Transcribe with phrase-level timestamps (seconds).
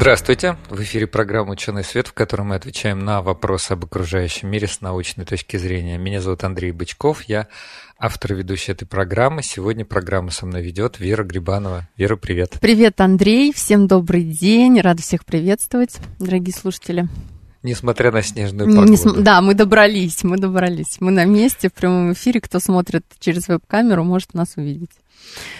[0.00, 0.56] Здравствуйте!
[0.70, 4.80] В эфире программа «Ученый свет», в которой мы отвечаем на вопросы об окружающем мире с
[4.80, 5.98] научной точки зрения.
[5.98, 7.48] Меня зовут Андрей Бычков, я
[7.98, 9.42] автор и ведущий этой программы.
[9.42, 11.86] Сегодня программу со мной ведет Вера Грибанова.
[11.98, 12.56] Вера, привет!
[12.62, 13.52] Привет, Андрей!
[13.52, 14.80] Всем добрый день!
[14.80, 17.06] Рада всех приветствовать, дорогие слушатели.
[17.62, 18.90] Несмотря на снежную погоду.
[18.90, 20.96] Не, да, мы добрались, мы добрались.
[21.00, 22.40] Мы на месте в прямом эфире.
[22.40, 24.92] Кто смотрит через веб-камеру, может нас увидеть.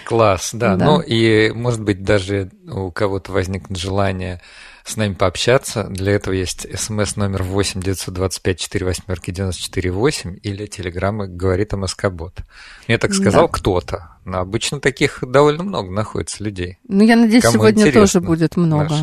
[0.04, 0.76] Класс, да.
[0.76, 0.84] да.
[0.84, 4.40] Ну и, может быть, даже у кого-то возникнет желание
[4.84, 5.84] с нами пообщаться.
[5.84, 12.40] Для этого есть смс номер 8 925 4 восьмерки 94 8 или телеграммы говорит МСК-бот.
[12.88, 13.52] Я так сказал да.
[13.52, 14.16] кто-то.
[14.24, 16.78] Но обычно таких довольно много находится людей.
[16.86, 18.94] Ну, я надеюсь, Кому сегодня тоже будет много.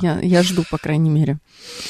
[0.00, 1.38] Я, я жду, по крайней мере.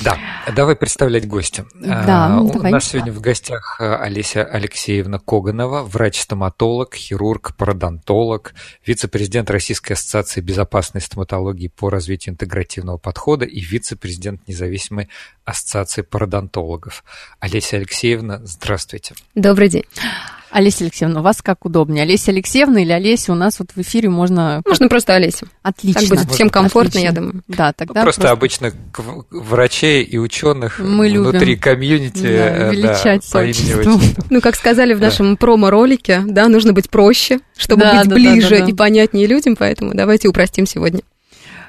[0.00, 0.19] Да,
[0.55, 1.64] давай представлять гостя.
[1.74, 9.50] Да, а, У нас сегодня в гостях а, Олеся Алексеевна Коганова, врач-стоматолог, хирург, пародонтолог, вице-президент
[9.50, 15.08] Российской ассоциации безопасной стоматологии по развитию интегративного подхода и вице-президент независимой
[15.44, 17.05] ассоциации пародонтологов.
[17.39, 19.14] Олеся Алексеевна, здравствуйте.
[19.34, 19.84] Добрый день.
[20.53, 22.03] Олеся Алексеевна, у вас как удобнее?
[22.03, 23.33] Олеся Алексеевна или Олеся?
[23.33, 24.62] У нас вот в эфире можно...
[24.67, 25.47] Можно просто Олеся.
[25.62, 26.00] Отлично.
[26.03, 27.06] Так будет всем комфортно, Отлично.
[27.06, 27.42] я думаю.
[27.48, 28.73] Да, тогда просто, просто обычно
[29.30, 35.00] врачей и ученых Мы внутри комьюнити да, э, величать да, по Ну, как сказали в
[35.00, 38.70] нашем промо-ролике, да, нужно быть проще, чтобы да, быть да, ближе да, да, да.
[38.70, 41.00] и понятнее людям, поэтому давайте упростим сегодня.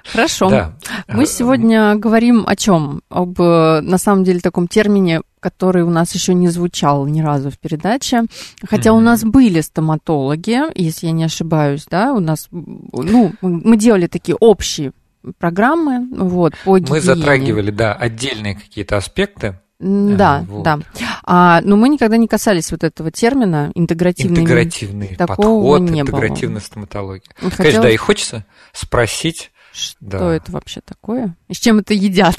[0.03, 0.49] Хорошо.
[0.49, 0.73] Да.
[1.07, 3.01] Мы сегодня говорим о чем?
[3.09, 7.49] Об, э, на самом деле, таком термине, который у нас еще не звучал ни разу
[7.49, 8.23] в передаче.
[8.67, 8.97] Хотя mm-hmm.
[8.97, 14.35] у нас были стоматологи, если я не ошибаюсь, да, у нас, ну, мы делали такие
[14.35, 14.91] общие
[15.37, 16.95] программы, вот, по гигиене.
[16.95, 20.63] Мы затрагивали, да, отдельные какие-то аспекты, да, вот.
[20.63, 20.79] да.
[21.23, 24.41] А, но мы никогда не касались вот этого термина интегративный.
[24.41, 26.65] Интегративный подход, не интегративная было.
[26.65, 27.29] стоматология.
[27.35, 27.57] Хотел...
[27.57, 30.35] Конечно, да, и хочется спросить, что да.
[30.35, 31.35] это вообще такое?
[31.47, 32.37] И с чем это едят?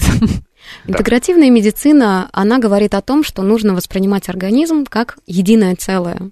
[0.87, 6.31] Интегративная медицина, она говорит о том, что нужно воспринимать организм как единое целое.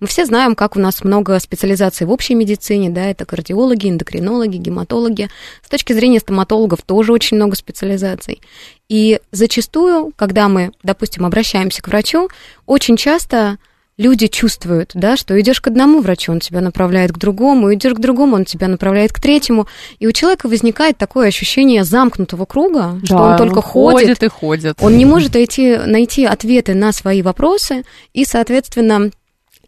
[0.00, 4.56] Мы все знаем, как у нас много специализаций в общей медицине, да, это кардиологи, эндокринологи,
[4.56, 5.30] гематологи.
[5.64, 8.42] С точки зрения стоматологов тоже очень много специализаций.
[8.88, 12.28] И зачастую, когда мы, допустим, обращаемся к врачу,
[12.66, 13.58] очень часто
[13.98, 17.98] люди чувствуют, да, что идешь к одному врачу, он тебя направляет к другому, идешь к
[17.98, 19.66] другому, он тебя направляет к третьему,
[19.98, 24.22] и у человека возникает такое ощущение замкнутого круга, да, что он только он ходит, ходит
[24.22, 24.78] и ходит.
[24.80, 29.10] Он не может найти, найти ответы на свои вопросы, и, соответственно,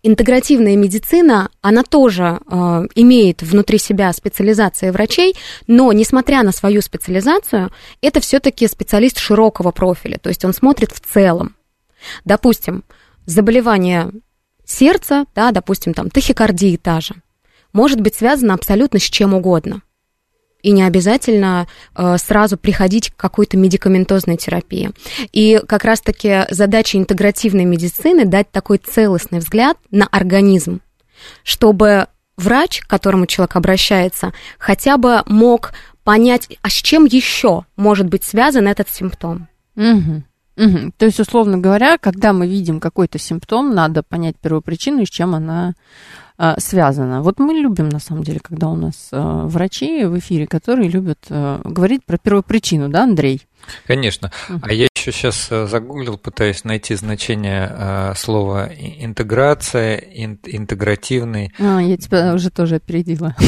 [0.02, 5.34] интегративная медицина, она тоже э, имеет внутри себя специализации врачей,
[5.66, 11.00] но несмотря на свою специализацию, это все-таки специалист широкого профиля, то есть он смотрит в
[11.00, 11.56] целом.
[12.26, 12.84] Допустим,
[13.26, 14.10] заболевание
[14.64, 17.14] сердца, да, допустим, там тахикардия та же,
[17.72, 19.82] может быть связано абсолютно с чем угодно.
[20.62, 24.92] И не обязательно э, сразу приходить к какой-то медикаментозной терапии.
[25.30, 30.80] И как раз-таки задача интегративной медицины дать такой целостный взгляд на организм,
[31.42, 32.06] чтобы
[32.38, 38.24] врач, к которому человек обращается, хотя бы мог понять, а с чем еще может быть
[38.24, 39.48] связан этот симптом.
[39.76, 40.22] Угу.
[40.56, 40.92] Угу.
[40.96, 45.34] То есть, условно говоря, когда мы видим какой-то симптом, надо понять первопричину и с чем
[45.34, 45.74] она
[46.38, 47.22] э, связана.
[47.22, 51.18] Вот мы любим, на самом деле, когда у нас э, врачи в эфире, которые любят
[51.28, 53.42] э, говорить про первопричину, да, Андрей?
[53.86, 54.30] Конечно.
[54.48, 54.60] Угу.
[54.62, 61.52] А я еще сейчас загуглил, пытаюсь найти значение э, слова интеграция, ин, интегративный.
[61.58, 63.34] А, я тебя уже тоже опередила.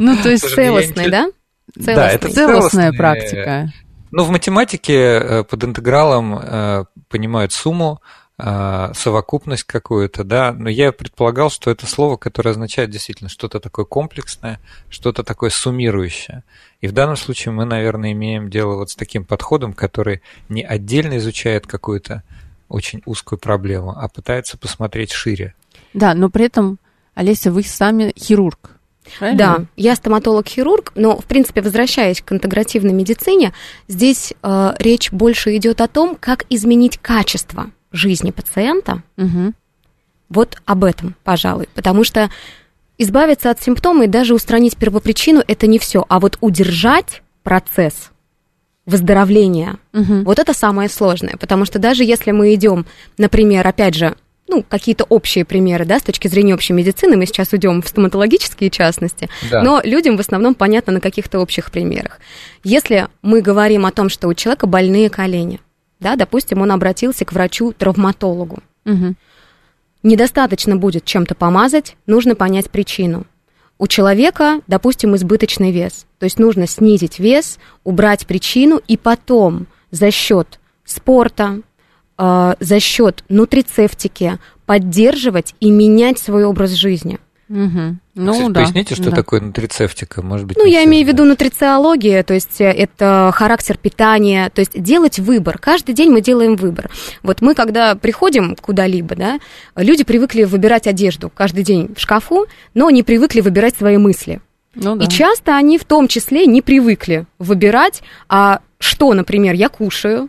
[0.00, 1.28] Ну, то есть целостный, да?
[1.76, 3.72] Да, это целостная практика.
[4.10, 8.00] Ну, в математике э, под интегралом э, понимают сумму,
[8.38, 13.84] э, совокупность какую-то, да, но я предполагал, что это слово, которое означает действительно что-то такое
[13.84, 14.60] комплексное,
[14.90, 16.44] что-то такое суммирующее.
[16.80, 21.16] И в данном случае мы, наверное, имеем дело вот с таким подходом, который не отдельно
[21.18, 22.22] изучает какую-то
[22.68, 25.54] очень узкую проблему, а пытается посмотреть шире.
[25.94, 26.78] Да, но при этом,
[27.14, 28.75] Олеся, вы сами хирург.
[29.18, 29.38] Правильно?
[29.38, 33.52] Да, я стоматолог-хирург, но, в принципе, возвращаясь к интегративной медицине,
[33.88, 39.02] здесь э, речь больше идет о том, как изменить качество жизни пациента.
[39.16, 39.52] Угу.
[40.28, 42.30] Вот об этом, пожалуй, потому что
[42.98, 48.10] избавиться от симптома и даже устранить первопричину– это не все, а вот удержать процесс
[48.86, 49.76] выздоровления.
[49.92, 50.22] Угу.
[50.24, 52.86] Вот это самое сложное, потому что даже если мы идем,
[53.18, 54.16] например, опять же,
[54.48, 58.70] ну, какие-то общие примеры, да, с точки зрения общей медицины, мы сейчас уйдем в стоматологические
[58.70, 59.62] частности, да.
[59.62, 62.20] но людям в основном понятно на каких-то общих примерах.
[62.62, 65.60] Если мы говорим о том, что у человека больные колени,
[65.98, 69.14] да, допустим, он обратился к врачу-травматологу, угу.
[70.02, 73.26] недостаточно будет чем-то помазать, нужно понять причину.
[73.78, 80.10] У человека, допустим, избыточный вес, то есть нужно снизить вес, убрать причину и потом за
[80.10, 81.60] счет спорта,
[82.18, 87.18] э, за счет нутрицептики поддерживать и менять свой образ жизни.
[87.48, 87.96] Угу.
[88.16, 88.60] Ну, Кстати, да.
[88.60, 89.16] Поясните, что да.
[89.16, 90.56] такое нутрицептика, может быть?
[90.56, 95.20] Ну, я имею в виду нутрициология, то есть э, это характер питания, то есть делать
[95.20, 95.58] выбор.
[95.58, 96.90] Каждый день мы делаем выбор.
[97.22, 99.38] Вот мы, когда приходим куда-либо, да,
[99.76, 104.40] люди привыкли выбирать одежду каждый день в шкафу, но не привыкли выбирать свои мысли.
[104.74, 105.04] Ну, да.
[105.04, 110.28] И часто они в том числе не привыкли выбирать, а что, например, я кушаю,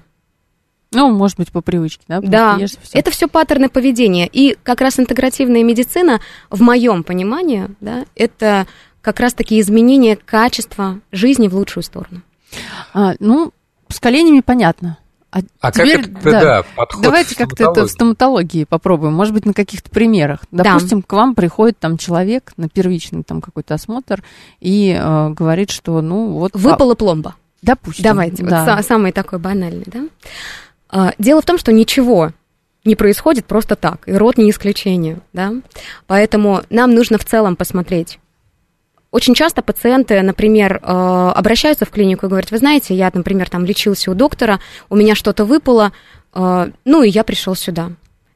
[0.91, 2.21] ну, может быть, по привычке, да?
[2.21, 2.59] Да,
[2.93, 4.27] это все паттерны поведения.
[4.27, 8.67] И как раз интегративная медицина, в моем понимании, да, это
[9.01, 12.21] как раз-таки изменение качества жизни в лучшую сторону.
[12.93, 13.53] А, ну,
[13.89, 14.97] с коленями понятно.
[15.29, 19.33] А, а теперь, как это, да, да подход Давайте как-то это в стоматологии попробуем, может
[19.33, 20.41] быть, на каких-то примерах.
[20.51, 21.05] Допустим, да.
[21.05, 24.23] к вам приходит там человек на первичный там какой-то осмотр
[24.61, 26.53] и э, говорит, что, ну, вот...
[26.53, 27.35] Выпала пломба.
[27.61, 28.03] Допустим.
[28.03, 28.75] Давайте, да.
[28.75, 30.05] вот самый такой банальный, да?
[30.89, 32.31] А, дело в том, что ничего
[32.85, 35.53] не происходит просто так, и рот не исключение, да.
[36.05, 38.19] Поэтому нам нужно в целом посмотреть.
[39.11, 43.65] Очень часто пациенты, например, а, обращаются в клинику и говорят, вы знаете, я, например, там
[43.65, 45.91] лечился у доктора, у меня что-то выпало,
[46.33, 47.91] а, ну и я пришел сюда.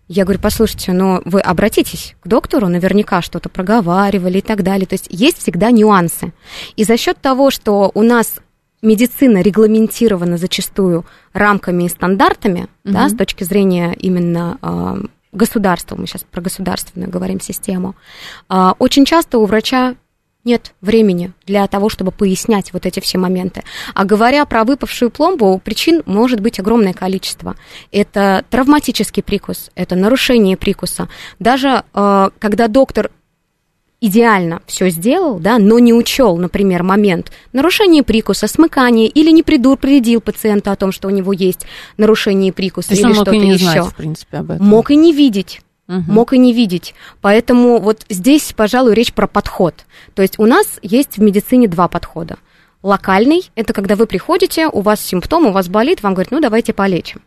[0.08, 4.86] Я говорю, послушайте, но вы обратитесь к доктору, наверняка что-то проговаривали и так далее.
[4.86, 6.34] То есть есть всегда нюансы.
[6.76, 8.36] И за счет того, что у нас
[8.82, 12.94] медицина регламентирована зачастую рамками и стандартами, угу.
[12.94, 17.96] да, с точки зрения именно э, государства, мы сейчас про государственную говорим систему,
[18.50, 19.96] э, очень часто у врача
[20.44, 23.64] нет времени для того, чтобы пояснять вот эти все моменты.
[23.94, 27.56] А говоря про выпавшую пломбу, причин может быть огромное количество.
[27.92, 31.10] Это травматический прикус, это нарушение прикуса.
[31.40, 33.12] Даже э, когда доктор
[34.02, 40.20] идеально все сделал, да, но не учел, например, момент нарушения прикуса, смыкания или не предупредил
[40.20, 41.66] пациента о том, что у него есть
[41.98, 43.58] нарушение прикуса То или что-то еще.
[43.58, 44.66] Знать, в принципе, об этом.
[44.66, 45.62] Мог и не видеть.
[45.88, 46.04] Угу.
[46.08, 46.96] Мог и не видеть.
[47.22, 49.76] Поэтому вот здесь, пожалуй, речь про подход.
[50.16, 52.38] То есть у нас есть в медицине два подхода.
[52.82, 56.74] Локальный– это когда вы приходите, у вас симптом, у вас болит, вам говорят, ну давайте
[56.74, 57.22] полечим.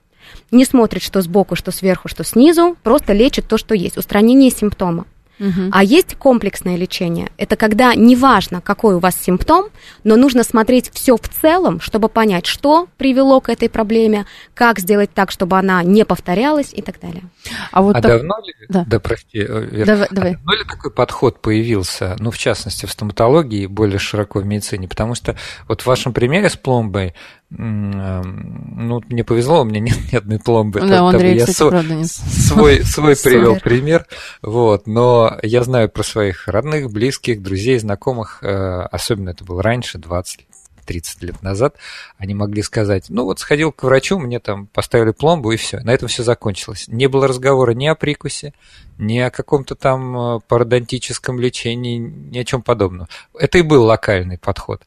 [0.51, 3.97] Не смотрит, что сбоку, что сверху, что снизу, просто лечит то, что есть.
[3.97, 5.07] Устранение симптома.
[5.41, 5.71] Угу.
[5.73, 7.31] А есть комплексное лечение.
[7.37, 9.67] Это когда неважно, какой у вас симптом,
[10.05, 15.13] но нужно смотреть все в целом, чтобы понять, что привело к этой проблеме, как сделать
[15.13, 17.25] так, чтобы она не повторялась и так далее.
[17.73, 18.13] А, вот а так...
[18.13, 20.33] давно ли, да, да прости, э, Вер, давай, а давай.
[20.35, 24.89] давно ли такой подход появился, ну, в частности, в стоматологии, более широко в медицине?
[24.89, 25.37] Потому что
[25.69, 27.15] вот в вашем примере с пломбой
[27.57, 30.81] ну, мне повезло, у меня нет ни одной пломбы.
[30.81, 32.09] Да, у Андрея, я кстати, правда нет.
[32.09, 34.07] Свой, свой привел пример,
[34.43, 38.49] вот, но я знаю про своих родных, близких, друзей, знакомых, э,
[38.91, 40.47] особенно это было раньше, 20
[40.85, 41.77] 30 лет назад,
[42.19, 45.81] они могли сказать, ну вот сходил к врачу, мне там поставили пломбу и все.
[45.81, 46.85] На этом все закончилось.
[46.89, 48.53] Не было разговора ни о прикусе,
[48.99, 53.09] ни о каком-то там э, пародонтическом лечении, ни о чем подобном.
[53.39, 54.83] Это и был локальный подход.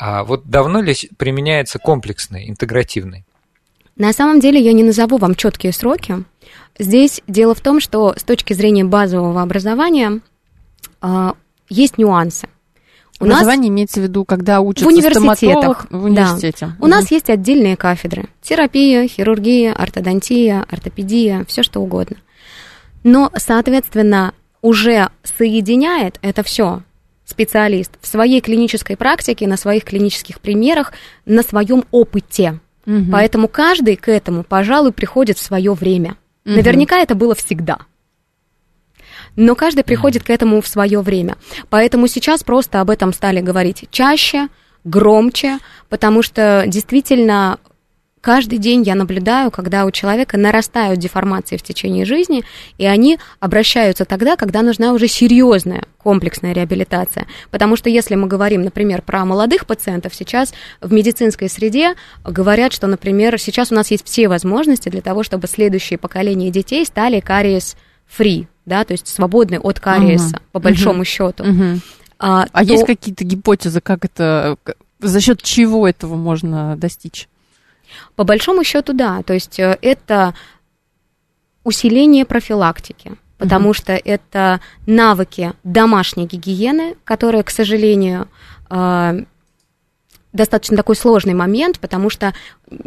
[0.00, 3.26] А вот давно ли применяется комплексный, интегративный?
[3.96, 6.24] На самом деле я не назову вам четкие сроки.
[6.78, 10.20] Здесь дело в том, что с точки зрения базового образования
[11.02, 11.32] э,
[11.68, 12.48] есть нюансы.
[13.20, 13.76] У Образование нас...
[13.76, 15.86] имеется в виду, когда учатся в университетах.
[15.90, 16.66] в университете.
[16.66, 16.76] Да.
[16.80, 18.30] У нас есть отдельные кафедры.
[18.40, 22.16] Терапия, хирургия, ортодонтия, ортопедия, все что угодно.
[23.04, 26.80] Но, соответственно, уже соединяет это все
[27.30, 30.92] специалист в своей клинической практике, на своих клинических примерах,
[31.24, 32.60] на своем опыте.
[32.86, 33.06] Угу.
[33.12, 36.16] Поэтому каждый к этому, пожалуй, приходит в свое время.
[36.44, 36.54] Угу.
[36.56, 37.78] Наверняка это было всегда.
[39.36, 41.36] Но каждый приходит к этому в свое время.
[41.68, 44.48] Поэтому сейчас просто об этом стали говорить чаще,
[44.84, 45.58] громче,
[45.88, 47.58] потому что действительно
[48.20, 52.44] каждый день я наблюдаю, когда у человека нарастают деформации в течение жизни,
[52.78, 57.26] и они обращаются тогда, когда нужна уже серьезная комплексная реабилитация.
[57.50, 62.86] Потому что если мы говорим, например, про молодых пациентов, сейчас в медицинской среде говорят, что,
[62.86, 68.48] например, сейчас у нас есть все возможности для того, чтобы следующие поколения детей стали кариес-фри,
[68.66, 70.44] да, то есть свободны от кариеса, угу.
[70.52, 71.04] по большому угу.
[71.04, 71.44] счету.
[71.44, 71.80] Угу.
[72.18, 72.72] А, а то...
[72.72, 74.56] есть какие-то гипотезы, как это,
[75.00, 77.28] за счет чего этого можно достичь?
[78.16, 79.22] По большому счету, да.
[79.22, 80.34] То есть э, это
[81.64, 83.74] усиление профилактики, потому mm-hmm.
[83.74, 88.28] что это навыки домашней гигиены, которые, к сожалению,
[88.70, 89.24] э,
[90.32, 92.34] достаточно такой сложный момент, потому что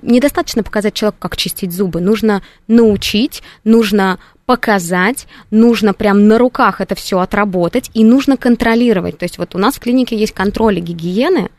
[0.01, 1.99] недостаточно показать человеку, как чистить зубы.
[1.99, 9.17] Нужно научить, нужно показать, нужно прям на руках это все отработать и нужно контролировать.
[9.17, 11.49] То есть вот у нас в клинике есть контроль гигиены,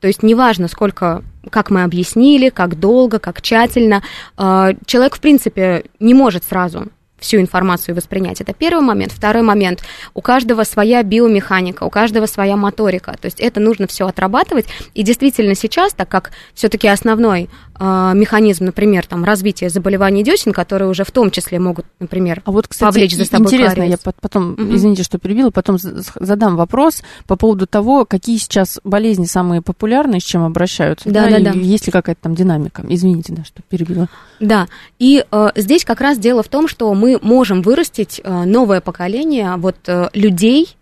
[0.00, 4.02] то есть неважно, сколько, как мы объяснили, как долго, как тщательно,
[4.38, 6.88] э, человек, в принципе, не может сразу
[7.24, 8.40] всю информацию воспринять.
[8.40, 9.12] Это первый момент.
[9.12, 9.82] Второй момент.
[10.12, 13.16] У каждого своя биомеханика, у каждого своя моторика.
[13.18, 14.66] То есть это нужно все отрабатывать.
[14.92, 17.48] И действительно сейчас, так как все-таки основной
[17.80, 22.68] механизм, например, там, развития заболеваний десен, которые уже в том числе могут, например, а вот,
[22.68, 24.00] кстати, повлечь за собой интересно, кариес.
[24.04, 24.74] я потом, угу.
[24.74, 30.24] извините, что перебила, потом задам вопрос по поводу того, какие сейчас болезни самые популярные, с
[30.24, 31.08] чем обращаются.
[31.10, 31.52] Да, да, да.
[31.52, 31.58] да.
[31.58, 32.84] Есть ли какая-то там динамика?
[32.88, 34.08] Извините, да, что перебила.
[34.40, 38.80] Да, и э, здесь как раз дело в том, что мы можем вырастить э, новое
[38.80, 40.76] поколение вот э, людей,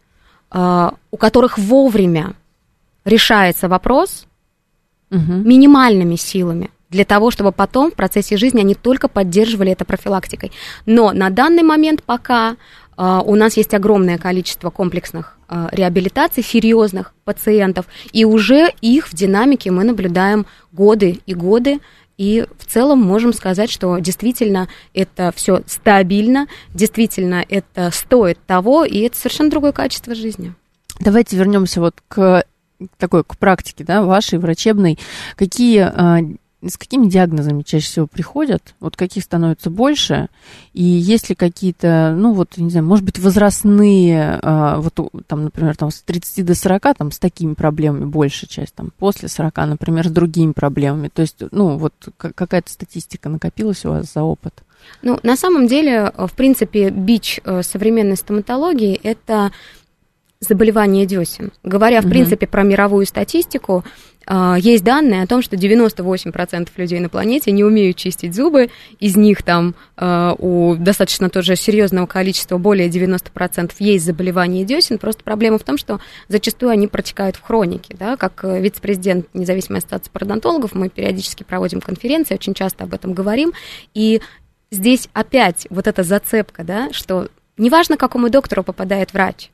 [0.51, 2.35] э, у которых вовремя
[3.05, 4.27] решается вопрос
[5.11, 5.33] угу.
[5.33, 10.53] минимальными силами для того, чтобы потом в процессе жизни они только поддерживали это профилактикой.
[10.87, 12.57] Но на данный момент пока
[12.97, 19.85] у нас есть огромное количество комплексных реабилитаций серьезных пациентов, и уже их в динамике мы
[19.85, 21.81] наблюдаем годы и годы.
[22.19, 29.01] И в целом можем сказать, что действительно это все стабильно, действительно это стоит того, и
[29.01, 30.55] это совершенно другое качество жизни.
[31.01, 32.45] Давайте вернемся вот к
[32.99, 34.99] такой к практике, да, вашей врачебной.
[35.37, 36.19] Какие а,
[36.69, 40.29] с какими диагнозами чаще всего приходят, вот каких становится больше,
[40.73, 44.95] и есть ли какие-то, ну вот, не знаю, может быть, возрастные, а, вот
[45.27, 49.29] там, например, там с 30 до 40, там с такими проблемами большая часть, там после
[49.29, 54.23] 40, например, с другими проблемами, то есть, ну вот какая-то статистика накопилась у вас за
[54.23, 54.63] опыт?
[55.03, 59.53] Ну, на самом деле, в принципе, бич э, современной стоматологии– это
[60.43, 61.53] заболевания десен.
[61.63, 62.11] Говоря, в угу.
[62.11, 63.85] принципе, про мировую статистику,
[64.27, 68.71] а, есть данные о том, что 98% людей на планете не умеют чистить зубы,
[69.01, 75.23] из них там а, у достаточно тоже серьезного количества, более 90% есть заболевания десен, просто
[75.25, 80.11] проблема в том, что зачастую они протекают в хронике, да, как э, вице-президент независимой ассоциации
[80.11, 83.53] пародонтологов, мы периодически проводим конференции, очень часто об этом говорим,
[83.95, 84.21] и
[84.71, 89.51] здесь опять вот эта зацепка, да, что неважно, к какому доктору попадает врач,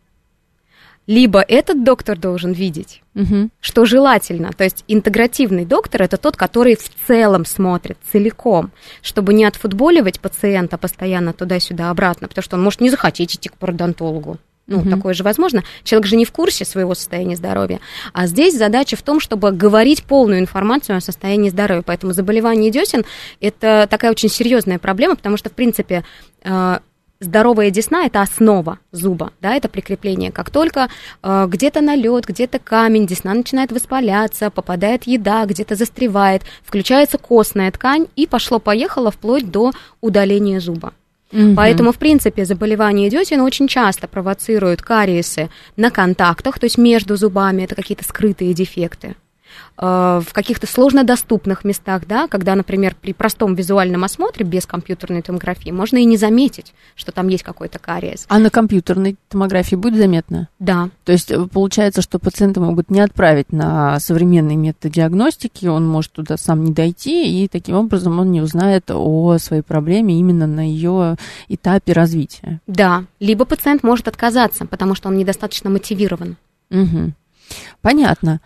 [1.09, 3.49] либо этот доктор должен видеть, угу.
[3.61, 4.53] что желательно.
[4.53, 8.71] То есть интегративный доктор это тот, который в целом смотрит целиком,
[9.03, 13.57] чтобы не отфутболивать пациента постоянно туда-сюда обратно, потому что он может не захотеть идти к
[13.57, 14.37] пародонтологу.
[14.67, 14.91] Ну, угу.
[14.91, 15.65] такое же возможно.
[15.83, 17.81] Человек же не в курсе своего состояния здоровья.
[18.13, 21.81] А здесь задача в том, чтобы говорить полную информацию о состоянии здоровья.
[21.81, 23.07] Поэтому заболевание десен–
[23.41, 26.05] это такая очень серьезная проблема, потому что, в принципе,
[26.45, 26.79] э,
[27.21, 30.31] здоровая десна это основа зуба, да, это прикрепление.
[30.33, 30.89] Как только
[31.23, 38.07] э, где-то налет, где-то камень, десна начинает воспаляться, попадает еда, где-то застревает, включается костная ткань
[38.17, 40.93] и пошло-поехало вплоть до удаления зуба.
[41.33, 41.55] Угу.
[41.57, 47.63] Поэтому, в принципе, заболевания десен очень часто провоцируют кариесы на контактах, то есть между зубами,
[47.63, 49.15] это какие-то скрытые дефекты.
[49.81, 55.71] Э, в каких-то сложнодоступных местах, да, когда, например, при простом визуальном осмотре без компьютерной томографии
[55.71, 58.27] можно и не заметить, что там есть какой-то кариес.
[58.29, 60.49] А на компьютерной томографии будет заметно?
[60.59, 60.91] Да.
[61.05, 66.13] То есть э, получается, что пациента могут не отправить на современные методы диагностики, он может
[66.13, 70.69] туда сам не дойти, и таким образом он не узнает о своей проблеме именно на
[70.69, 71.17] ее
[71.49, 72.61] этапе развития.
[72.67, 76.37] Да, либо пациент может отказаться, потому что он недостаточно мотивирован.
[76.71, 77.13] Угу.
[77.81, 78.41] Понятно.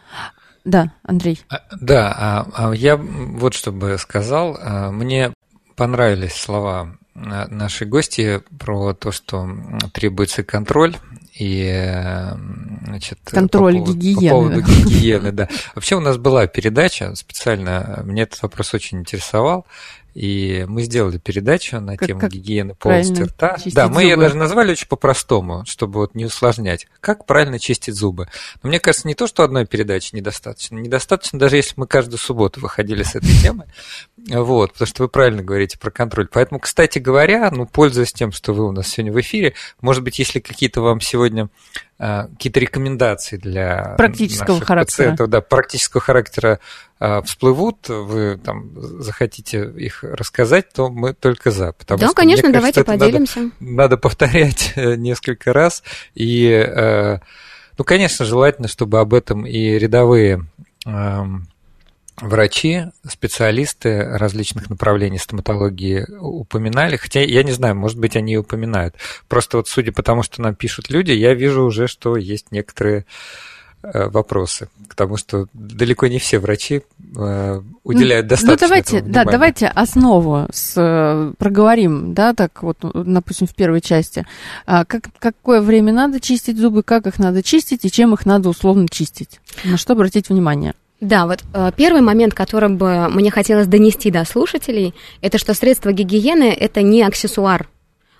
[0.64, 1.40] Да, Андрей.
[1.48, 4.58] А, да, а, а я вот что бы сказал.
[4.92, 5.32] Мне
[5.76, 9.48] понравились слова нашей гости про то, что
[9.92, 10.96] требуется контроль
[11.34, 11.66] и
[12.86, 14.28] значит, контроль по поводу, гигиены.
[14.28, 15.48] По поводу гигиены, да.
[15.74, 19.66] Вообще у нас была передача специально, мне этот вопрос очень интересовал.
[20.14, 23.56] И мы сделали передачу на как, тему как гигиены полости рта.
[23.72, 24.02] Да, мы зубы.
[24.02, 26.86] ее даже назвали очень по-простому, чтобы вот не усложнять.
[27.00, 28.28] Как правильно чистить зубы?
[28.62, 30.76] Но мне кажется, не то, что одной передачи недостаточно.
[30.76, 33.66] Недостаточно, даже если мы каждую субботу выходили с этой темы.
[34.28, 36.28] Вот, потому что вы правильно говорите про контроль.
[36.30, 40.18] Поэтому, кстати говоря, ну, пользуясь тем, что вы у нас сегодня в эфире, может быть,
[40.18, 41.48] если какие-то вам сегодня
[41.98, 44.84] какие-то рекомендации для практического характера.
[44.84, 46.58] пациентов, да, практического характера
[46.98, 48.72] а, всплывут, вы там
[49.02, 51.72] захотите их рассказать, то мы только за.
[51.72, 53.40] Потому да, что, конечно, мне кажется, давайте поделимся.
[53.40, 55.82] Надо, надо повторять э, несколько раз.
[56.14, 57.18] И, э,
[57.78, 60.46] ну, конечно, желательно, чтобы об этом и рядовые
[62.20, 68.94] врачи, специалисты различных направлений стоматологии упоминали, хотя я не знаю, может быть, они и упоминают.
[69.28, 73.06] Просто вот судя по тому, что нам пишут люди, я вижу уже, что есть некоторые
[73.84, 76.82] Э, вопросы, потому что далеко не все врачи
[77.16, 78.52] э, уделяют ну, достаточно.
[78.52, 84.24] Ну давайте, да, давайте основу с, э, проговорим, да, так вот, допустим, в первой части.
[84.66, 88.50] А как, какое время надо чистить зубы, как их надо чистить и чем их надо
[88.50, 89.40] условно чистить?
[89.64, 90.74] На что обратить внимание?
[91.02, 91.42] Да, вот
[91.76, 97.02] первый момент, который бы мне хотелось донести до слушателей, это что средства гигиены это не
[97.02, 97.68] аксессуар,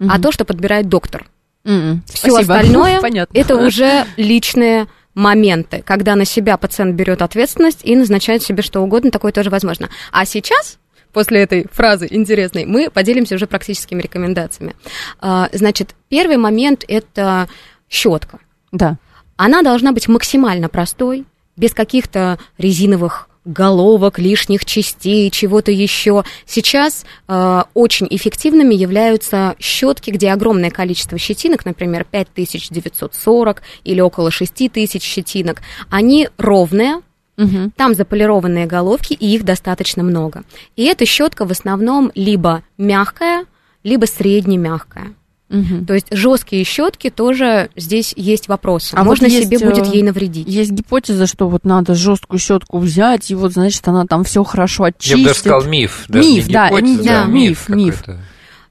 [0.01, 0.11] угу.
[0.13, 1.29] а то, что подбирает доктор.
[1.65, 2.01] Mm-mm.
[2.13, 2.57] Все Спасибо.
[2.57, 3.01] остальное
[3.33, 9.13] это уже личные моменты, когда на себя пациент берет ответственность и назначает себе что угодно,
[9.13, 9.89] такое тоже возможно.
[10.11, 10.79] А сейчас
[11.13, 14.75] после этой фразы интересной, мы поделимся уже практическими рекомендациями.
[15.21, 17.49] А, значит, первый момент– это
[17.89, 18.41] щетка.
[18.73, 18.97] Да.
[19.37, 26.25] Она должна быть максимально простой, без каких-то резиновых головок, лишних частей, чего-то еще.
[26.47, 35.03] Сейчас э, очень эффективными являются щетки, где огромное количество щетинок, например, 5940 или около 6000
[35.03, 35.61] щетинок.
[35.91, 37.01] Они ровные,
[37.39, 37.73] Угу.
[37.77, 40.45] Там заполированные головки, и их достаточно много.
[40.77, 43.47] И эта щетка в основном либо мягкая,
[43.83, 45.15] либо средне-мягкая.
[45.53, 45.85] Угу.
[45.87, 48.95] То есть жесткие щетки тоже здесь есть вопросы.
[48.95, 50.49] А Можно вот есть, себе будет э, ей навредить.
[50.49, 54.85] Есть гипотеза, что вот надо жесткую щетку взять, и вот, значит, она там все хорошо
[54.85, 55.19] очистит.
[55.19, 56.05] Я бы даже сказал миф.
[56.09, 58.03] Даже миф, да, гипотеза, да, миф, миф.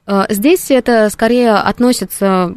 [0.06, 2.52] Э, здесь это скорее относится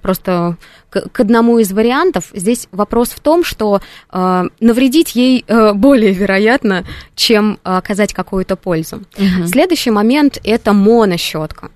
[0.00, 0.56] просто
[0.88, 2.30] к, к одному из вариантов.
[2.32, 9.02] Здесь вопрос в том, что э, навредить ей э, более вероятно, чем оказать какую-то пользу.
[9.18, 9.46] Угу.
[9.48, 11.70] Следующий момент это монощетка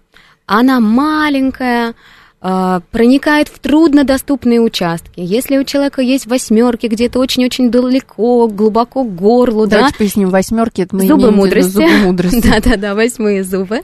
[0.59, 1.95] она маленькая,
[2.41, 5.13] а, проникает в труднодоступные участки.
[5.21, 9.99] Если у человека есть восьмерки где-то очень-очень далеко, глубоко к горлу, Давайте да?
[9.99, 11.71] поясним, восьмерки это мы зубы мудрости.
[11.71, 12.41] зубы мудрости.
[12.49, 13.83] Да-да-да, восьмые зубы.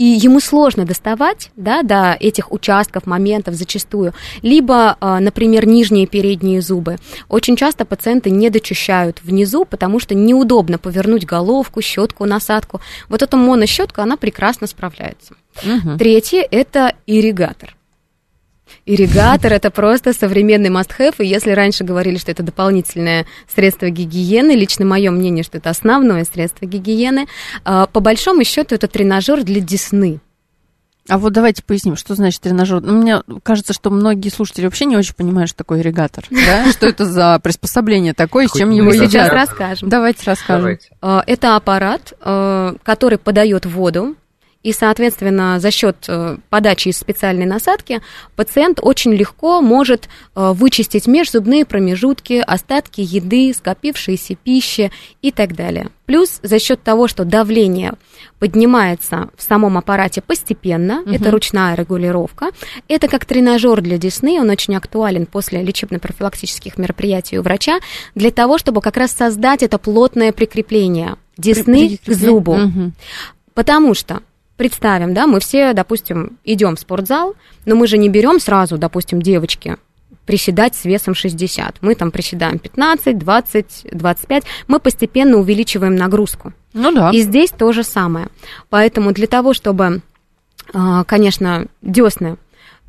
[0.00, 4.14] И ему сложно доставать да, до этих участков, моментов зачастую.
[4.40, 6.96] Либо, а, например, нижние передние зубы.
[7.28, 12.80] Очень часто пациенты не дочищают внизу, потому что неудобно повернуть головку, щетку, насадку.
[13.10, 15.34] Вот эта монощетка, она прекрасно справляется.
[15.62, 15.98] Угу.
[15.98, 17.76] Третье– это ирригатор.
[18.86, 24.84] Ирригатор– это просто современный must-have, и если раньше говорили, что это дополнительное средство гигиены, лично
[24.84, 27.26] мое мнение, что это основное средство гигиены,
[27.64, 30.20] а, по большому счету это тренажер для десны.
[31.08, 32.80] А вот давайте поясним, что значит тренажер.
[32.80, 36.24] Ну, мне кажется, что многие слушатели вообще не очень понимают, что такое ирригатор.
[36.30, 36.70] Да?
[36.72, 39.10] Что это за приспособление такое, с чем его едят.
[39.10, 39.88] Сейчас расскажем.
[39.88, 40.78] Давайте расскажем.
[41.00, 44.16] А, это аппарат, а, который подает воду
[44.62, 48.02] и, соответственно, за счет э, подачи из специальной насадки
[48.36, 54.92] пациент очень легко может э, вычистить межзубные промежутки, остатки еды, скопившиеся пищи
[55.22, 55.88] и так далее.
[56.04, 57.94] Плюс за счет того, что давление
[58.38, 61.10] поднимается в самом аппарате постепенно, угу.
[61.10, 62.50] это ручная регулировка,
[62.86, 67.78] это как тренажер для десны, он очень актуален после лечебно-профилактических мероприятий у врача,
[68.14, 72.56] для того, чтобы как раз создать это плотное прикрепление десны к зубу.
[72.56, 72.92] Угу.
[73.54, 74.20] Потому что
[74.60, 79.22] представим, да, мы все, допустим, идем в спортзал, но мы же не берем сразу, допустим,
[79.22, 79.78] девочки,
[80.26, 81.76] приседать с весом 60.
[81.80, 84.42] Мы там приседаем 15, 20, 25.
[84.68, 86.52] Мы постепенно увеличиваем нагрузку.
[86.74, 87.08] Ну да.
[87.08, 88.28] И здесь то же самое.
[88.68, 90.02] Поэтому для того, чтобы,
[90.74, 92.36] а, конечно, десны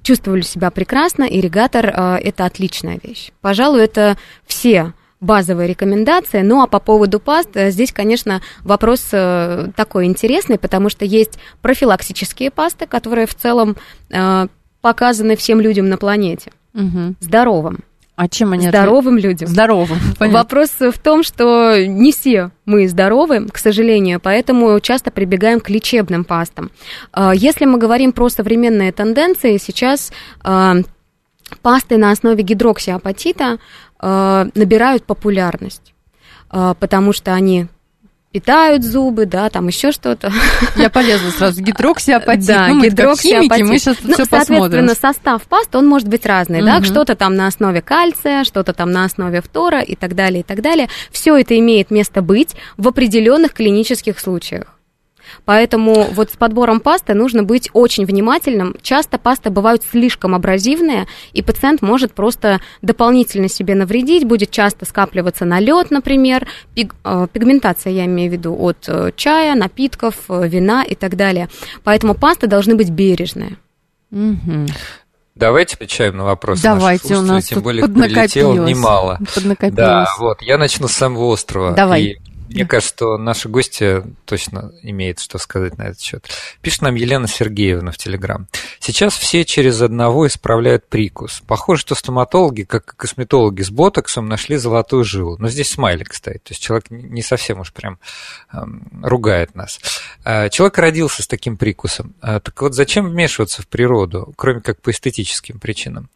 [0.04, 3.32] чувствовали себя прекрасно, ирригатор а,– это отличная вещь.
[3.40, 6.42] Пожалуй, это все базовые рекомендации.
[6.42, 11.38] Ну а по поводу паст, э, здесь, конечно, вопрос э, такой интересный, потому что есть
[11.62, 13.78] профилактические пасты, которые в целом
[14.10, 14.48] э,
[14.82, 16.52] показаны всем людям на планете.
[16.74, 17.16] Угу.
[17.20, 17.80] Здоровым.
[18.16, 19.32] А чем они Здоровым ответ...
[19.32, 19.48] людям.
[19.48, 19.98] Здоровым.
[20.20, 20.40] Понятно.
[20.40, 26.24] Вопрос в том, что не все мы здоровы, к сожалению, поэтому часто прибегаем к лечебным
[26.24, 26.72] пастам.
[27.34, 30.12] Если мы говорим про современные тенденции, сейчас
[31.62, 33.58] пасты на основе гидроксиапатита
[34.56, 35.94] набирают популярность,
[36.52, 37.68] э, потому что они
[38.32, 40.32] питают зубы, да, там еще что-то.
[40.78, 41.62] Я полезла сразу.
[41.62, 42.48] Гидроксиапатит.
[42.48, 43.52] Да, ну, мы гидроксиапатит.
[43.52, 44.96] Химики, мы сейчас ну, все соответственно, посмотрим.
[44.96, 46.66] состав паст, он может быть разный, угу.
[46.66, 50.44] да, что-то там на основе кальция, что-то там на основе фтора и так далее, и
[50.44, 50.88] так далее.
[51.12, 54.78] Все это имеет место быть в определенных клинических случаях.
[55.46, 58.76] Поэтому вот с подбором пасты нужно быть очень внимательным.
[58.82, 65.46] Часто пасты бывают слишком абразивные, и пациент может просто дополнительно себе навредить, будет часто скапливаться
[65.46, 70.84] налет, например, пиг, э, пигментация, я имею в виду, от э, чая, напитков, э, вина
[70.84, 71.50] и так далее.
[71.84, 73.58] Поэтому пасты должны быть бережные.
[74.12, 74.68] Угу.
[75.36, 79.20] Давайте отвечаем на вопросы Давайте, у нас тем более прилетело немало.
[79.72, 81.72] Да, вот, я начну с самого острова.
[81.72, 82.04] Давай.
[82.04, 82.18] И
[82.54, 86.28] мне кажется, что наши гости точно имеют что сказать на этот счет.
[86.62, 88.48] Пишет нам Елена Сергеевна в Телеграм.
[88.80, 91.42] Сейчас все через одного исправляют прикус.
[91.48, 95.38] Похоже, что стоматологи, как и косметологи с ботоксом, нашли золотую жилу.
[95.40, 96.44] Но здесь смайлик стоит.
[96.44, 98.00] То есть человек не совсем уж прям
[98.54, 99.80] эм, ругает нас.
[100.26, 102.16] Э, человек родился с таким прикусом.
[102.22, 106.10] Э, так вот, зачем вмешиваться в природу, кроме как по эстетическим причинам?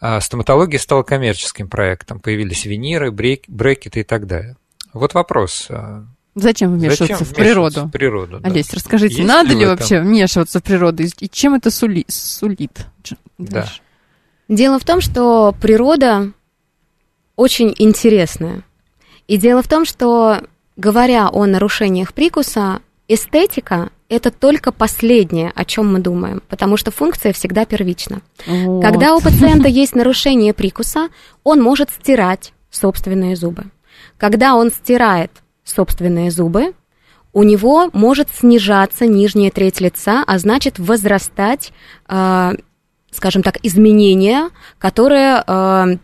[0.00, 2.20] Э, стоматология стала коммерческим проектом.
[2.20, 4.56] Появились виниры, брекеты и так далее.
[4.96, 5.66] Вот вопрос.
[5.70, 6.04] А,
[6.34, 7.84] Зачем вмешиваться Зачем в природу?
[7.84, 8.48] В природу да.
[8.50, 12.86] Олесь, расскажите, Есть надо ли, ли вообще вмешиваться в природу и чем это сули, сулит?
[13.38, 13.66] Да.
[14.48, 16.32] Дело в том, что природа
[17.36, 18.62] очень интересная.
[19.28, 20.42] И дело в том, что,
[20.76, 27.32] говоря о нарушениях прикуса, эстетика– это только последнее, о чем мы думаем, потому что функция
[27.32, 28.22] всегда первична.
[28.46, 28.82] Вот.
[28.82, 31.08] Когда у пациента есть нарушение прикуса,
[31.42, 33.64] он может стирать собственные зубы.
[34.18, 35.30] Когда он стирает
[35.64, 36.74] собственные зубы,
[37.32, 41.72] у него может снижаться нижняя треть лица, а значит возрастать,
[42.08, 42.52] э,
[43.10, 44.48] скажем так, изменения,
[44.78, 45.96] которые э,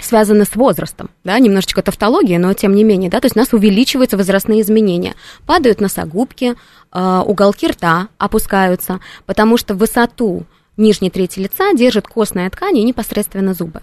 [0.00, 3.52] связаны с возрастом, да, немножечко тавтология, но тем не менее, да, то есть у нас
[3.52, 5.14] увеличиваются возрастные изменения,
[5.46, 6.54] падают носогубки,
[6.92, 10.46] э, уголки рта опускаются, потому что высоту
[10.78, 13.82] нижней трети лица держит костная ткань и непосредственно зубы.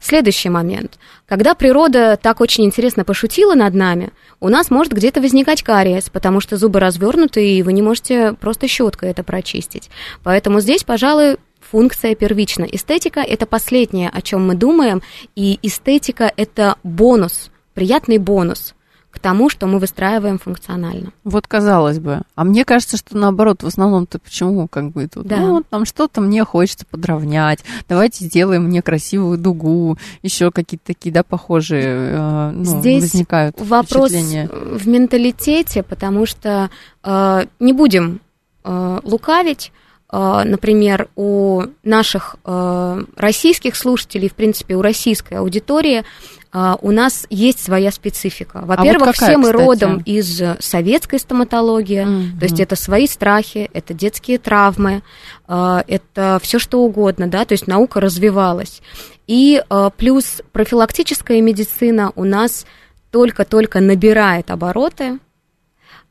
[0.00, 0.98] Следующий момент.
[1.26, 6.40] Когда природа так очень интересно пошутила над нами, у нас может где-то возникать кариес, потому
[6.40, 9.90] что зубы развернуты, и вы не можете просто щеткой это прочистить.
[10.22, 12.64] Поэтому здесь, пожалуй, функция первична.
[12.64, 15.02] Эстетика– это последнее, о чем мы думаем,
[15.36, 18.74] и эстетика– это бонус, приятный бонус–
[19.20, 21.12] к тому, что мы выстраиваем функционально.
[21.24, 22.22] Вот казалось бы.
[22.36, 25.36] А мне кажется, что наоборот, в основном-то почему как бы тут, да.
[25.36, 31.12] ну, вот там что-то мне хочется подровнять, давайте сделаем мне красивую дугу, еще какие-то такие,
[31.12, 36.70] да, похожие э, ну, Здесь возникают вопрос в менталитете, потому что
[37.04, 38.22] э, не будем
[38.64, 39.70] э, лукавить,
[40.10, 46.04] э, например, у наших э, российских слушателей, в принципе, у российской аудитории
[46.52, 48.62] а, у нас есть своя специфика.
[48.64, 49.62] Во-первых, а вот все мы кстати?
[49.62, 52.38] родом из советской стоматологии, mm-hmm.
[52.38, 55.02] то есть это свои страхи, это детские травмы,
[55.46, 58.82] а, это все что угодно, да, то есть наука развивалась.
[59.28, 62.66] И а, плюс профилактическая медицина у нас
[63.10, 65.18] только-только набирает обороты,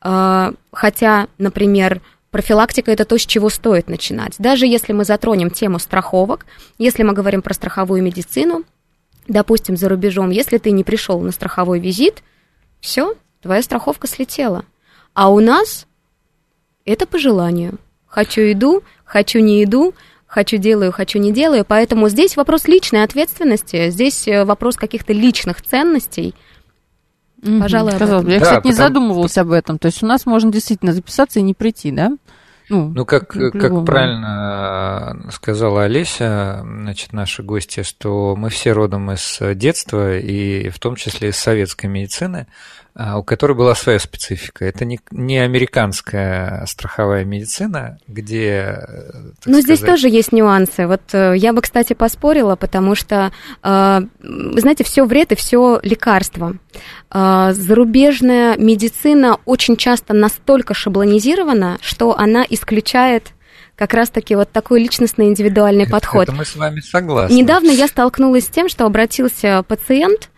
[0.02, 2.00] хотя, например,
[2.30, 4.36] Профилактика– это то, с чего стоит начинать.
[4.38, 6.46] Даже если мы затронем тему страховок,
[6.78, 8.64] если мы говорим про страховую медицину,
[9.30, 12.22] допустим, за рубежом, если ты не пришел на страховой визит,
[12.80, 14.64] все, твоя страховка слетела.
[15.14, 15.86] А у нас
[16.84, 17.78] это по желанию.
[18.06, 19.94] Хочу иду, хочу не иду,
[20.26, 21.64] хочу делаю, хочу не делаю.
[21.66, 26.34] Поэтому здесь вопрос личной ответственности, здесь э, вопрос каких-то личных ценностей.
[27.42, 28.70] Пожалуй, Казалось, Я, да, кстати, потому...
[28.70, 29.78] не задумывалась об этом.
[29.78, 32.12] То есть у нас можно действительно записаться и не прийти, да?
[32.70, 39.10] Ну, ну как, как правильно э, сказала Олеся, значит, наши гости, что мы все родом
[39.10, 42.46] из детства, и в том числе из советской медицины.
[42.94, 44.64] А, у которой была своя специфика.
[44.64, 48.78] Это не, не американская страховая медицина, где...
[49.44, 49.64] Ну, сказать...
[49.64, 50.86] здесь тоже есть нюансы.
[50.86, 56.56] Вот э, я бы, кстати, поспорила, потому что, э, знаете, все вред и все лекарство.
[57.12, 63.32] Э, зарубежная медицина очень часто настолько шаблонизирована, что она исключает
[63.76, 66.24] как раз-таки вот такой личностный индивидуальный подход.
[66.24, 67.34] Это мы с вами согласны.
[67.34, 70.28] Недавно я столкнулась с тем, что обратился пациент,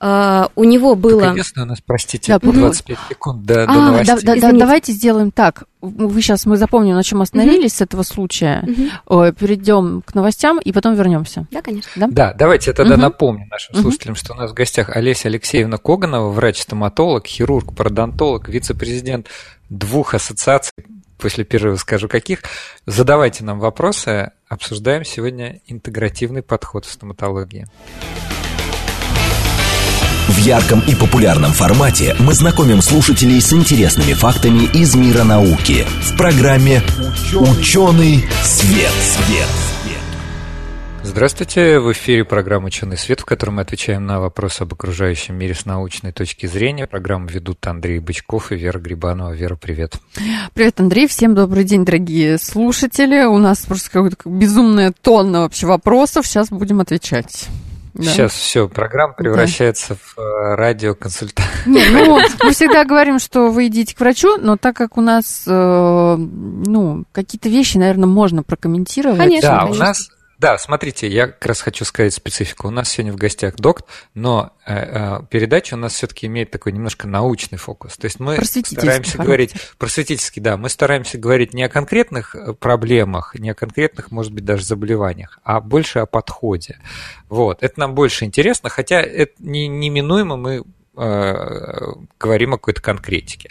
[0.00, 1.34] Uh, у него было...
[1.34, 3.04] Так у нас, простите, да, 25 ну...
[3.08, 4.16] секунд до, до а, новостей.
[4.22, 5.64] Да, да, да, давайте сделаем так.
[5.82, 7.76] Вы сейчас, мы запомним, на чем остановились uh-huh.
[7.76, 8.64] с этого случая.
[9.06, 9.32] Uh-huh.
[9.34, 11.46] Перейдем к новостям и потом вернемся.
[11.50, 11.90] Да, конечно.
[11.96, 13.00] Да, да давайте я тогда uh-huh.
[13.00, 14.18] напомню нашим слушателям, uh-huh.
[14.18, 19.28] что у нас в гостях Олеся Алексеевна Коганова, врач-стоматолог, хирург, пародонтолог, вице-президент
[19.68, 20.72] двух ассоциаций
[21.20, 22.42] после перерыва скажу каких.
[22.86, 24.32] Задавайте нам вопросы.
[24.48, 27.66] Обсуждаем сегодня интегративный подход в стоматологии.
[30.40, 36.16] В ярком и популярном формате мы знакомим слушателей с интересными фактами из мира науки в
[36.16, 36.80] программе
[37.34, 38.90] «Ученый свет».
[38.90, 39.48] свет.
[41.02, 45.54] Здравствуйте, в эфире программа «Ученый свет», в которой мы отвечаем на вопросы об окружающем мире
[45.54, 46.86] с научной точки зрения.
[46.86, 49.32] Программу ведут Андрей Бычков и Вера Грибанова.
[49.32, 49.96] Вера, привет.
[50.54, 53.24] Привет, Андрей, всем добрый день, дорогие слушатели.
[53.26, 57.50] У нас просто какая-то безумная тонна вообще вопросов, сейчас будем отвечать.
[57.94, 58.04] Да.
[58.04, 59.96] Сейчас все, программа превращается да.
[60.00, 61.50] в э, радиоконсультацию.
[61.66, 66.16] Ну, мы всегда говорим, что вы идите к врачу, но так как у нас, э,
[66.16, 69.18] ну, какие-то вещи, наверное, можно прокомментировать.
[69.18, 69.84] Конечно, да, конечно.
[69.84, 72.68] у нас Да, смотрите, я как раз хочу сказать специфику.
[72.68, 76.72] У нас сегодня в гостях докт, но э, э, передача у нас все-таки имеет такой
[76.72, 77.98] немножко научный фокус.
[77.98, 83.34] То есть мы стараемся говорить просветительский, да, мы стараемся говорить не о конкретных э, проблемах,
[83.34, 86.78] не о конкретных, может быть, даже заболеваниях, а больше о подходе.
[87.28, 90.64] Вот, это нам больше интересно, хотя это не, неминуемо мы
[91.00, 93.50] говорим о какой-то конкретике.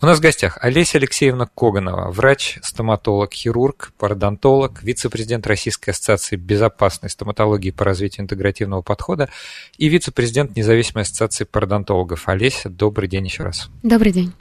[0.00, 7.10] У нас в гостях Олеся Алексеевна Коганова, врач, стоматолог, хирург, пародонтолог, вице-президент Российской ассоциации безопасной
[7.10, 9.28] стоматологии по развитию интегративного подхода
[9.76, 12.28] и вице-президент независимой ассоциации пародонтологов.
[12.28, 13.68] Олеся, добрый день еще раз.
[13.82, 14.32] Добрый день.